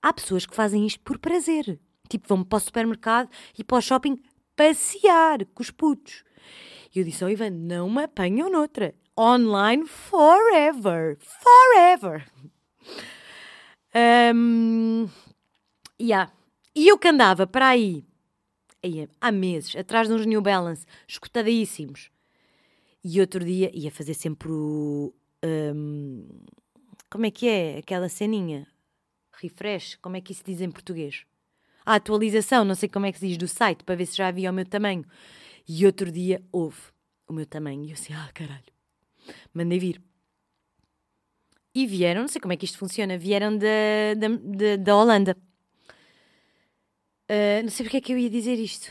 [0.00, 1.80] Há pessoas que fazem isto por prazer.
[2.08, 4.16] Tipo, vão para o supermercado e para o shopping
[4.54, 6.22] passear com os putos.
[6.94, 8.94] E eu disse ao Ivan, não me apanham noutra.
[9.18, 11.18] Online forever.
[11.18, 12.26] Forever.
[14.34, 15.08] Um,
[16.00, 16.32] yeah.
[16.74, 18.04] E eu que andava para aí,
[18.82, 22.10] aí há meses, atrás de uns New Balance, escutadíssimos.
[23.02, 25.12] E outro dia ia fazer sempre o.
[25.44, 26.26] Um,
[27.10, 28.66] como é que é aquela ceninha?
[29.40, 31.24] Refresh, como é que isso diz em português?
[31.84, 34.28] A atualização, não sei como é que se diz do site, para ver se já
[34.28, 35.04] havia o meu tamanho.
[35.66, 36.78] E outro dia houve
[37.26, 37.84] o meu tamanho.
[37.84, 38.72] E eu assim, ah, caralho.
[39.52, 40.02] Mandei vir.
[41.74, 45.36] E vieram, não sei como é que isto funciona, vieram da, da, da, da Holanda.
[47.28, 48.90] Uh, não sei porque é que eu ia dizer isto.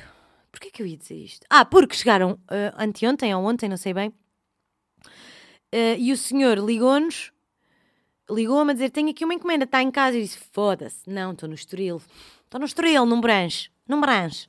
[0.52, 1.46] Porquê é que eu ia dizer isto?
[1.50, 4.10] Ah, porque chegaram uh, anteontem ou ontem, não sei bem.
[5.74, 7.32] Uh, e o senhor ligou-nos
[8.30, 10.18] ligou-me a dizer: Tenho aqui uma encomenda, está em casa.
[10.18, 12.02] Eu disse: Foda-se, não, estou no Estoril.
[12.44, 13.70] Estou no Estoril, num branche.
[13.88, 14.48] Num branche.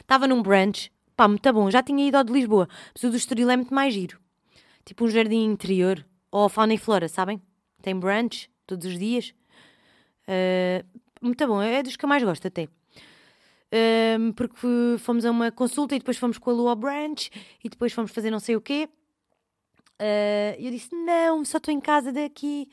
[0.00, 1.70] Estava num branche, pá, muito bom.
[1.70, 4.18] Já tinha ido ao de Lisboa, mas o do Estoril é muito mais giro.
[4.84, 7.40] Tipo um jardim interior, ou fauna e flora, sabem?
[7.80, 9.34] Tem brunch todos os dias.
[10.28, 10.84] Uh,
[11.20, 12.64] muito bom, é dos que eu mais gosto até.
[12.64, 17.30] Uh, porque fomos a uma consulta e depois fomos com a Lua ao brunch
[17.62, 18.88] e depois fomos fazer não sei o quê.
[20.00, 22.68] Uh, eu disse: Não, só estou em casa daqui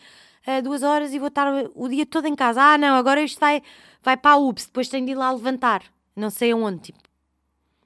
[0.47, 2.61] uh, duas horas e vou estar o dia todo em casa.
[2.61, 3.61] Ah, não, agora isto vai,
[4.01, 5.83] vai para a UPS, depois tenho de ir lá levantar.
[6.15, 6.99] Não sei aonde, tipo,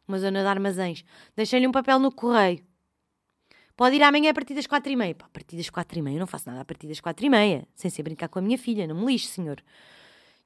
[0.08, 1.03] uma zona de armazéns.
[1.36, 2.66] Deixei-lhe um papel no correio.
[3.76, 5.14] Pode ir amanhã a partir das quatro e meia.
[5.14, 7.26] Pá, a partir das quatro e meia, eu não faço nada a partir das quatro
[7.26, 7.68] e meia.
[7.76, 9.62] Sem ser brincar com a minha filha, não me lixe, senhor.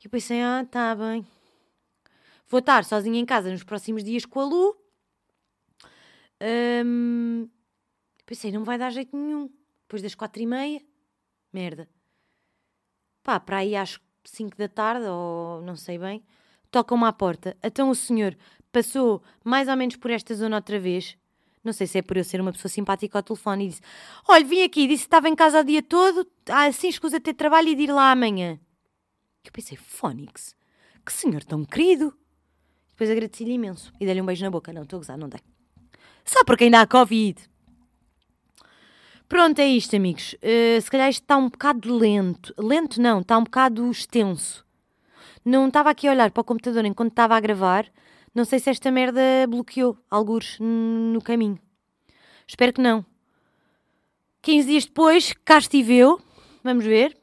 [0.02, 1.26] E eu pensei, ah, tá bem.
[2.48, 4.76] Vou estar sozinha em casa nos próximos dias com a Lu.
[6.42, 7.48] Um,
[8.26, 9.50] pensei, não vai dar jeito nenhum.
[9.84, 10.82] Depois das quatro e meia,
[11.54, 11.88] merda
[13.30, 16.24] pá, para aí às 5 da tarde, ou não sei bem,
[16.72, 17.56] tocam-me à porta.
[17.62, 18.36] Então o senhor
[18.72, 21.18] passou mais ou menos por esta zona outra vez.
[21.64, 23.82] Não sei se é por eu ser uma pessoa simpática ao telefone e disse:
[24.28, 27.24] Olha, vim aqui, disse que estava em casa o dia todo, ah, assim escusa de
[27.26, 28.60] ter trabalho e de ir lá amanhã.
[29.44, 30.56] Eu pensei: Fónix,
[31.06, 32.14] que senhor tão querido.
[32.92, 34.74] Depois agradeci-lhe imenso e dei-lhe um beijo na boca.
[34.74, 35.40] Não, estou a gozar, não dei.
[36.26, 37.50] Só porque ainda há Covid.
[39.28, 40.34] Pronto, é isto, amigos.
[40.36, 42.54] Uh, se calhar isto está um bocado lento.
[42.58, 44.66] Lento não, está um bocado extenso.
[45.46, 47.86] Não estava aqui a olhar para o computador enquanto estava a gravar.
[48.34, 51.60] Não sei se esta merda bloqueou alguns no caminho.
[52.48, 53.06] Espero que não.
[54.42, 56.22] 15 dias depois, cá estive eu.
[56.64, 57.18] Vamos ver.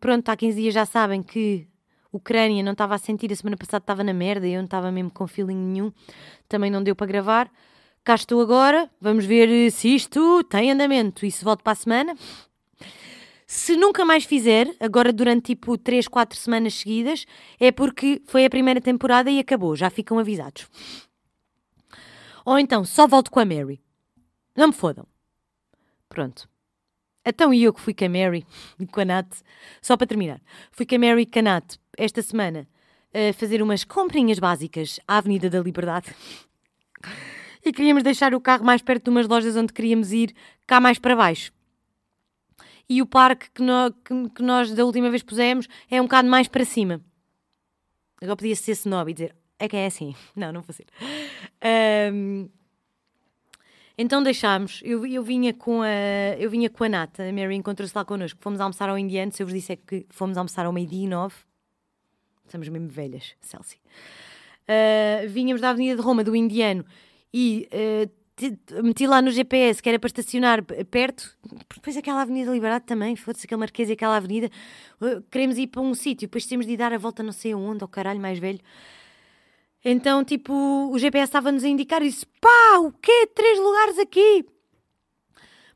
[0.00, 1.66] Pronto, há 15 dias já sabem que
[2.12, 3.32] Ucrânia não estava a sentir.
[3.32, 5.92] A semana passada estava na merda eu não estava mesmo com feeling nenhum.
[6.48, 7.50] Também não deu para gravar
[8.04, 12.14] cá estou agora, vamos ver se isto tem andamento e se volto para a semana.
[13.46, 17.26] Se nunca mais fizer, agora durante tipo 3, 4 semanas seguidas,
[17.60, 20.66] é porque foi a primeira temporada e acabou, já ficam avisados.
[22.44, 23.82] Ou então, só volto com a Mary.
[24.56, 25.06] Não me fodam.
[26.08, 26.48] Pronto.
[27.24, 28.46] Então e eu que fui com a Mary
[28.78, 29.26] e com a Nat,
[29.80, 30.40] só para terminar,
[30.70, 32.68] fui com a Mary e com a Nat esta semana
[33.12, 36.14] a fazer umas comprinhas básicas à Avenida da Liberdade
[37.64, 40.34] e queríamos deixar o carro mais perto de umas lojas onde queríamos ir,
[40.66, 41.52] cá mais para baixo.
[42.88, 46.28] E o parque que, no, que, que nós da última vez pusemos é um bocado
[46.28, 47.00] mais para cima.
[48.20, 50.14] Agora podia ser snob e dizer, é que é assim.
[50.36, 50.86] Não, não vou ser.
[52.12, 52.48] Um,
[53.96, 57.96] então deixámos, eu, eu, vinha com a, eu vinha com a Nata, a Mary encontrou-se
[57.96, 61.04] lá connosco, fomos almoçar ao Indiano, se eu vos disser que fomos almoçar ao meio-dia
[61.04, 61.36] e nove,
[62.44, 63.78] estamos mesmo velhas, Celsi.
[64.64, 66.84] Uh, vinhamos da Avenida de Roma, do Indiano,
[67.32, 68.10] e uh,
[68.82, 71.36] meti lá no GPS que era para estacionar perto,
[71.74, 74.50] depois aquela Avenida Liberdade também, foda-se aquele Marquês e aquela avenida,
[75.30, 77.82] queremos ir para um sítio, depois temos de ir dar a volta não sei aonde,
[77.82, 78.60] ao caralho mais velho.
[79.84, 80.52] Então, tipo,
[80.90, 83.26] o GPS estava-nos a indicar e disse: pá, o quê?
[83.34, 84.46] Três lugares aqui!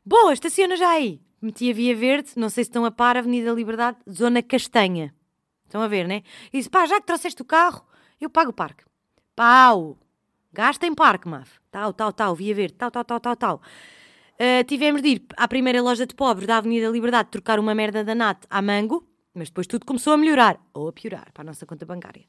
[0.03, 1.21] Boa, estaciona já aí!
[1.39, 5.13] Meti a Via Verde, não sei se estão a par, Avenida Liberdade, Zona Castanha.
[5.63, 6.23] Estão a ver, né?
[6.51, 7.85] E disse: pá, já que trouxeste o carro,
[8.19, 8.83] eu pago o parque.
[9.35, 9.95] Pau!
[10.51, 11.59] Gasta em parque, maf.
[11.71, 13.61] Tal, tal, tal, via verde, tal, tal, tal, tal, tal.
[14.35, 18.03] Uh, tivemos de ir à primeira loja de pobres da Avenida Liberdade trocar uma merda
[18.03, 21.45] da NAT à Mango, mas depois tudo começou a melhorar, ou a piorar, para a
[21.45, 22.25] nossa conta bancária.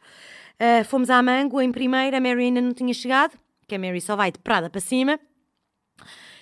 [0.61, 4.01] Uh, fomos à Mango em primeira, a Mary ainda não tinha chegado, que a Mary
[4.01, 5.19] só vai de Prada para cima.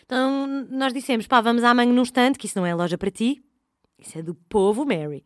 [0.04, 3.10] Então nós dissemos, pá, vamos à Mango num instante, que isso não é loja para
[3.10, 3.44] ti,
[3.98, 5.24] isso é do povo, Mary.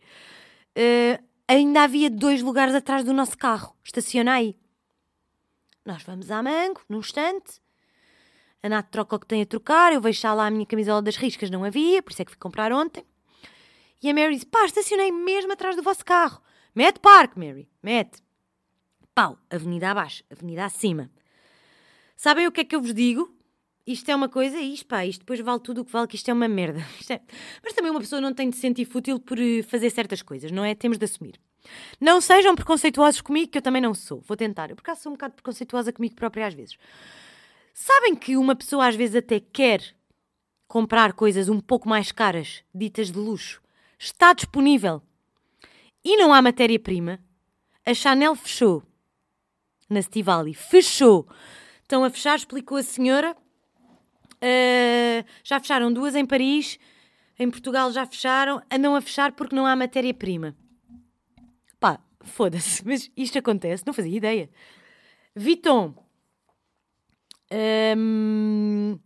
[0.76, 4.56] Uh, ainda havia dois lugares atrás do nosso carro, estaciona aí.
[5.84, 7.60] Nós vamos à Mango, num instante,
[8.62, 11.16] a Nath troca o que tem a trocar, eu vejo lá a minha camisola das
[11.16, 13.04] riscas, não havia, por isso é que fui comprar ontem.
[14.00, 16.40] E a Mary diz: pá, estacionei mesmo atrás do vosso carro.
[16.74, 18.22] Mete parque, Mary, mete.
[19.14, 21.10] Pau, avenida abaixo, avenida acima.
[22.16, 23.36] Sabem o que é que eu vos digo?
[23.84, 26.28] Isto é uma coisa, isto, pá, isto depois vale tudo o que vale, que isto
[26.30, 26.80] é uma merda.
[27.10, 27.20] É...
[27.62, 30.52] Mas também uma pessoa não tem de se sentir fútil por eh, fazer certas coisas,
[30.52, 30.74] não é?
[30.74, 31.34] Temos de assumir.
[32.00, 34.20] Não sejam preconceituosos comigo, que eu também não sou.
[34.20, 34.70] Vou tentar.
[34.70, 36.76] Eu, por acaso, sou um bocado preconceituosa comigo própria às vezes.
[37.74, 39.82] Sabem que uma pessoa às vezes até quer
[40.68, 43.62] comprar coisas um pouco mais caras, ditas de luxo.
[43.98, 45.02] Está disponível.
[46.04, 47.20] E não há matéria-prima.
[47.86, 48.82] A Chanel fechou.
[49.88, 50.54] Na Stivali.
[50.54, 51.28] Fechou.
[51.82, 53.36] Estão a fechar, explicou a senhora.
[54.36, 56.78] Uh, já fecharam duas em Paris.
[57.38, 58.62] Em Portugal já fecharam.
[58.70, 60.56] Andam a fechar porque não há matéria-prima.
[62.24, 62.82] Foda-se.
[62.86, 63.84] Mas isto acontece.
[63.86, 64.50] Não fazia ideia.
[65.34, 65.94] Viton
[67.96, 68.98] um,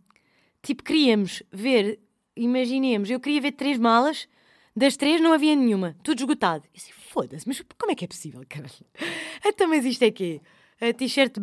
[0.61, 1.99] tipo, queríamos ver,
[2.35, 4.27] imaginemos, eu queria ver três malas,
[4.75, 6.63] das três não havia nenhuma, tudo esgotado.
[6.73, 8.71] E assim, foda-se, mas como é que é possível, caralho?
[9.45, 10.41] Então, mas isto é quê?
[10.79, 11.37] A t-shirt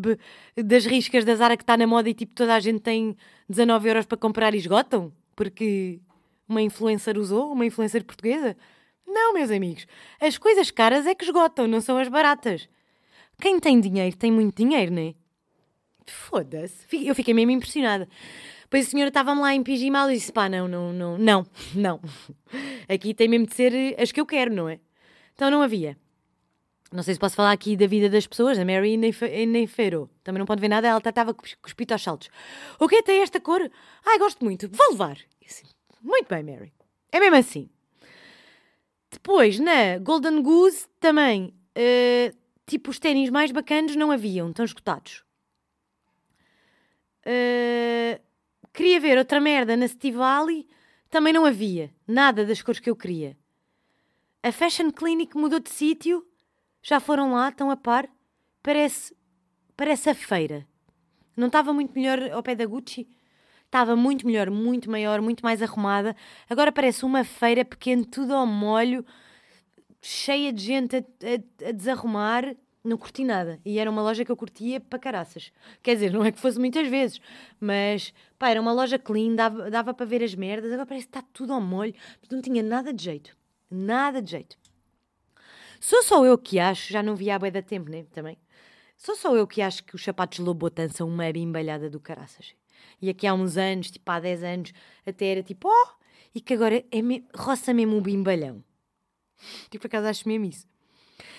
[0.56, 3.16] das riscas da Zara que está na moda e tipo toda a gente tem
[3.48, 5.12] 19 euros para comprar e esgotam?
[5.34, 6.00] Porque
[6.48, 8.56] uma influencer usou, uma influencer portuguesa?
[9.06, 9.86] Não, meus amigos.
[10.20, 12.68] As coisas caras é que esgotam, não são as baratas.
[13.40, 15.14] Quem tem dinheiro tem muito dinheiro, não é?
[16.06, 16.86] Foda-se.
[17.06, 18.08] Eu fiquei mesmo impressionada.
[18.62, 22.00] Depois a senhora estava-me lá em pigimal e disse: pá, não, não, não, não, não.
[22.88, 24.80] Aqui tem mesmo de ser eh, as que eu quero, não é?
[25.34, 25.96] Então não havia.
[26.92, 28.58] Não sei se posso falar aqui da vida das pessoas.
[28.58, 29.12] A Mary nem,
[29.48, 30.08] nem feirou.
[30.22, 30.86] Também não pode ver nada.
[30.86, 31.34] Ela estava
[31.76, 32.28] pito aos saltos.
[32.78, 33.68] O que tem esta cor?
[34.06, 34.68] Ai, gosto muito.
[34.70, 35.18] Vou levar.
[36.00, 36.72] Muito bem, Mary.
[37.10, 37.68] É mesmo assim.
[39.14, 42.36] Depois, na Golden Goose, também, uh,
[42.66, 45.22] tipo, os ténis mais bacanos não haviam, estão esgotados.
[47.24, 48.20] Uh,
[48.72, 50.66] queria ver outra merda na Stivali,
[51.08, 51.94] também não havia.
[52.08, 53.38] Nada das cores que eu queria.
[54.42, 56.26] A Fashion Clinic mudou de sítio.
[56.82, 58.08] Já foram lá, estão a par.
[58.64, 59.16] Parece,
[59.76, 60.66] parece a feira.
[61.36, 63.06] Não estava muito melhor ao pé da Gucci?
[63.74, 66.14] Estava muito melhor, muito maior, muito mais arrumada.
[66.48, 69.04] Agora parece uma feira pequena, tudo ao molho,
[70.00, 72.54] cheia de gente a, a, a desarrumar
[72.84, 73.58] não curti nada.
[73.64, 75.50] E era uma loja que eu curtia para caraças.
[75.82, 77.20] Quer dizer, não é que fosse muitas vezes,
[77.58, 80.70] mas pá, era uma loja clean, dava, dava para ver as merdas.
[80.70, 81.94] Agora parece que está tudo ao molho,
[82.30, 83.36] não tinha nada de jeito.
[83.68, 84.56] Nada de jeito.
[85.80, 88.04] Sou só eu que acho, já não vi há bué da tempo, né?
[88.12, 88.38] Também.
[88.96, 92.54] Sou só eu que acho que os sapatos Lobotan são uma bimbalhada do caraças.
[93.00, 94.72] E aqui há uns anos, tipo há 10 anos,
[95.06, 96.04] até era tipo, oh!
[96.34, 97.24] E que agora é me...
[97.34, 98.62] roça mesmo o bimbalhão.
[99.70, 100.66] Tipo, por acaso acho mesmo isso.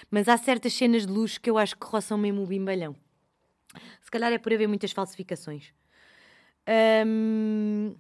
[0.10, 2.96] Mas há certas cenas de luxo que eu acho que roçam mesmo o bimbalhão.
[4.02, 5.74] Se calhar é por haver muitas falsificações.
[7.06, 7.96] Um,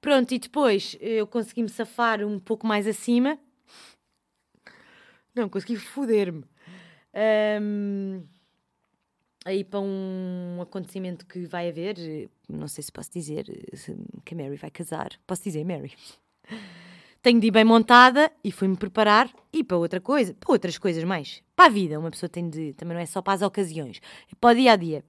[0.00, 3.38] pronto, e depois eu consegui-me safar um pouco mais acima.
[5.34, 6.44] Não, consegui foder-me.
[7.62, 8.26] Um,
[9.44, 13.44] aí para um acontecimento que vai haver, não sei se posso dizer
[14.24, 15.10] que a Mary vai casar.
[15.26, 15.92] Posso dizer Mary?
[17.22, 21.04] tenho de ir bem montada e fui-me preparar e para outra coisa, para outras coisas
[21.04, 21.42] mais.
[21.54, 22.72] Para a vida, uma pessoa tem de.
[22.74, 25.04] Também não é só para as ocasiões, é para o dia a dia.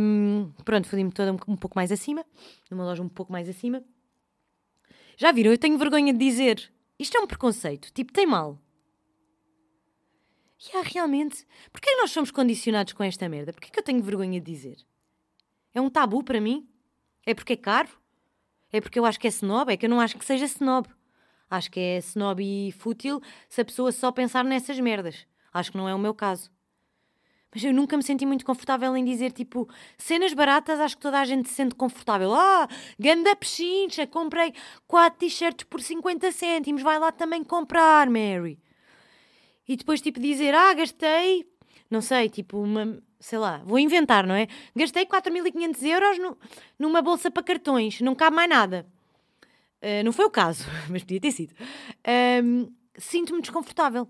[0.00, 2.24] Um, pronto, fui-me toda um, um, pouco mais acima,
[2.70, 3.82] numa loja um pouco mais acima.
[5.16, 5.50] Já viram?
[5.50, 6.70] Eu tenho vergonha de dizer.
[6.96, 7.92] Isto é um preconceito.
[7.92, 8.56] Tipo, tem mal.
[10.58, 11.46] E há realmente.
[11.72, 13.52] Porquê nós somos condicionados com esta merda?
[13.52, 14.76] Porquê que eu tenho vergonha de dizer?
[15.72, 16.68] É um tabu para mim?
[17.24, 17.88] É porque é caro?
[18.72, 20.88] É porque eu acho que é snob, é que eu não acho que seja snob.
[21.48, 25.26] Acho que é snob e fútil se a pessoa só pensar nessas merdas.
[25.52, 26.50] Acho que não é o meu caso.
[27.54, 31.18] Mas eu nunca me senti muito confortável em dizer, tipo, cenas baratas, acho que toda
[31.18, 32.34] a gente se sente confortável.
[32.34, 34.52] Ah, ganda pechincha, comprei
[34.86, 38.58] 4 t-shirts por 50 cêntimos, vai lá também comprar, Mary.
[39.68, 41.46] E depois, tipo, dizer, ah, gastei,
[41.90, 44.48] não sei, tipo, uma, sei lá, vou inventar, não é?
[44.74, 46.38] Gastei 4.500 euros no,
[46.78, 48.86] numa bolsa para cartões, não cabe mais nada.
[49.82, 51.54] Uh, não foi o caso, mas podia ter sido.
[52.96, 54.08] Sinto-me desconfortável.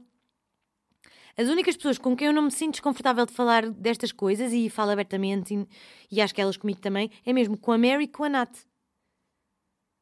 [1.36, 4.68] As únicas pessoas com quem eu não me sinto desconfortável de falar destas coisas e
[4.68, 5.68] falo abertamente e,
[6.16, 8.50] e acho que elas comigo também é mesmo com a Mary e com a Nat.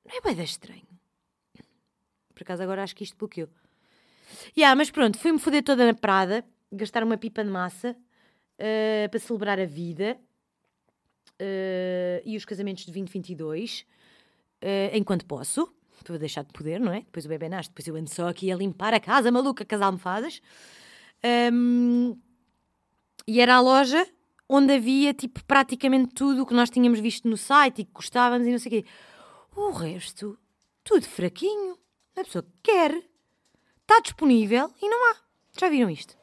[0.07, 0.87] Não é bem estranho.
[2.35, 3.51] Por acaso agora acho que isto bloqueou.
[4.57, 7.97] Yeah, mas pronto, fui-me foder toda na Prada, gastar uma pipa de massa
[8.59, 10.19] uh, para celebrar a vida
[11.41, 13.87] uh, e os casamentos de 2022,
[14.63, 15.73] uh, enquanto posso,
[16.05, 17.01] para deixar de poder, não é?
[17.01, 19.75] Depois o bebê nasce, depois eu ando só aqui a limpar a casa maluca com
[19.75, 20.41] as almofadas.
[21.53, 22.17] Um,
[23.27, 24.07] e era a loja
[24.49, 28.47] onde havia tipo praticamente tudo o que nós tínhamos visto no site e que gostávamos
[28.47, 28.89] e não sei o quê.
[29.57, 30.39] O resto,
[30.85, 31.77] tudo fraquinho.
[32.15, 33.03] A pessoa quer,
[33.87, 35.17] está disponível e não há.
[35.59, 36.17] Já viram isto?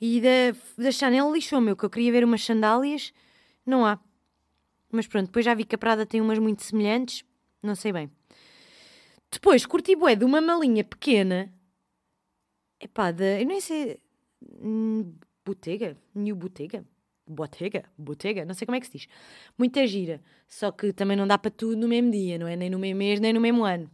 [0.00, 3.12] E da, da Chanel lixou meu, que eu queria ver umas sandálias,
[3.64, 4.00] não há.
[4.90, 7.24] Mas pronto, depois já vi que a Prada tem umas muito semelhantes,
[7.62, 8.10] não sei bem.
[9.30, 11.50] Depois curti bué de uma malinha pequena.
[12.78, 13.40] Epá, da.
[13.40, 13.98] Eu nem sei.
[14.60, 15.14] Hum,
[15.46, 15.96] Botega?
[16.14, 16.84] New Botega?
[17.26, 17.84] Botega?
[17.96, 18.44] Botega?
[18.44, 19.08] Não sei como é que se diz.
[19.56, 20.20] Muita gira.
[20.48, 22.56] Só que também não dá para tudo no mesmo dia, não é?
[22.56, 23.90] Nem no mesmo mês, nem no mesmo ano.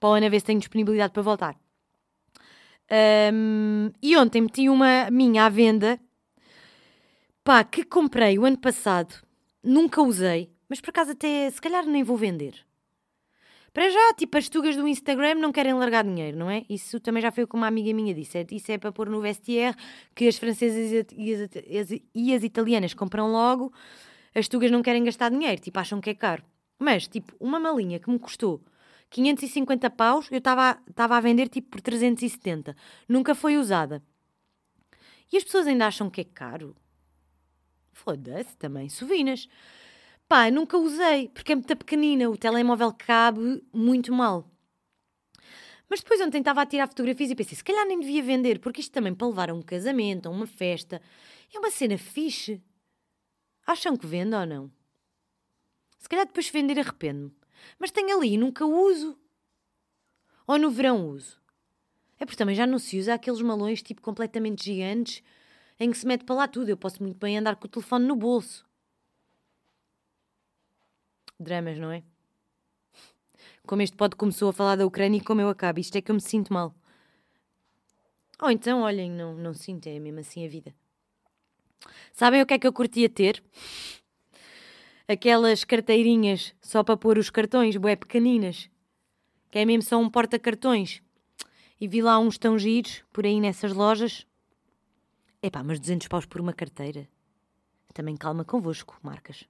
[0.00, 1.63] Para a ver se tenho disponibilidade para voltar.
[2.90, 5.98] Um, e ontem meti uma minha à venda.
[7.42, 9.14] Pá, que comprei o ano passado.
[9.62, 10.50] Nunca usei.
[10.68, 12.54] Mas por acaso até, se calhar nem vou vender.
[13.72, 16.64] Para já, tipo, as tugas do Instagram não querem largar dinheiro, não é?
[16.70, 18.38] Isso também já foi o que uma amiga minha disse.
[18.38, 19.76] É, isso é para pôr no vestiaire
[20.14, 21.34] que as francesas e
[21.78, 23.72] as, e as italianas compram logo.
[24.34, 26.44] As tugas não querem gastar dinheiro, tipo, acham que é caro.
[26.78, 28.60] Mas, tipo, uma malinha que me custou
[29.14, 32.74] 550 paus, eu estava a vender tipo por 370.
[33.08, 34.02] Nunca foi usada.
[35.32, 36.74] E as pessoas ainda acham que é caro.
[37.92, 39.48] Foda-se também, sovinas.
[40.26, 44.50] Pá, nunca usei, porque é muito pequenina, o telemóvel cabe muito mal.
[45.88, 48.80] Mas depois ontem estava a tirar fotografias e pensei, se calhar nem devia vender, porque
[48.80, 51.00] isto também para levar a um casamento, a uma festa,
[51.54, 52.60] é uma cena fixe.
[53.64, 54.72] Acham que vendo ou não?
[55.98, 57.43] Se calhar depois vender arrependo-me.
[57.78, 59.18] Mas tenho ali e nunca uso.
[60.46, 61.40] Ou no verão uso.
[62.18, 65.22] É porque também já não se usa aqueles malões tipo completamente gigantes
[65.78, 66.68] em que se mete para lá tudo.
[66.68, 68.64] Eu posso muito bem andar com o telefone no bolso.
[71.38, 72.02] Dramas, não é?
[73.66, 75.80] Como este pod começou a falar da Ucrânia e como eu acabo.
[75.80, 76.74] Isto é que eu me sinto mal.
[78.40, 80.74] Ou então, olhem, não, não sinto, é mesmo assim a vida.
[82.12, 83.42] Sabem o que é que eu curtia ter?
[85.06, 88.70] Aquelas carteirinhas só para pôr os cartões, bué pequeninas.
[89.50, 91.02] Que é mesmo só um porta-cartões.
[91.78, 94.26] E vi lá uns tão giros por aí nessas lojas.
[95.42, 97.06] Epá, mas 200 paus por uma carteira.
[97.92, 99.44] Também calma convosco, marcas.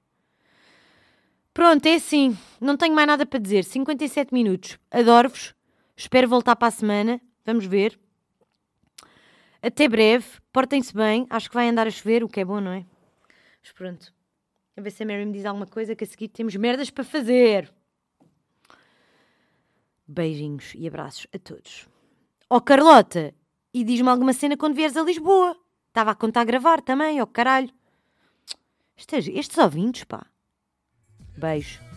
[1.54, 2.36] Pronto, é assim.
[2.60, 3.62] Não tenho mais nada para dizer.
[3.62, 4.76] 57 minutos.
[4.90, 5.54] Adoro-vos.
[5.96, 7.20] Espero voltar para a semana.
[7.46, 7.96] Vamos ver.
[9.62, 10.26] Até breve.
[10.52, 11.28] Portem-se bem.
[11.30, 12.84] Acho que vai andar a chover, o que é bom, não é?
[13.62, 14.12] Mas pronto.
[14.76, 17.04] A ver se a Mary me diz alguma coisa que a seguir temos merdas para
[17.04, 17.72] fazer.
[20.06, 21.88] Beijinhos e abraços a todos.
[22.50, 23.34] Ó oh, Carlota,
[23.72, 25.56] e diz-me alguma cena quando vieres a Lisboa.
[25.88, 27.72] Estava a contar a gravar também, ó oh, caralho.
[28.96, 30.26] Estes, estes ouvintes, pá.
[31.36, 31.93] Beijo.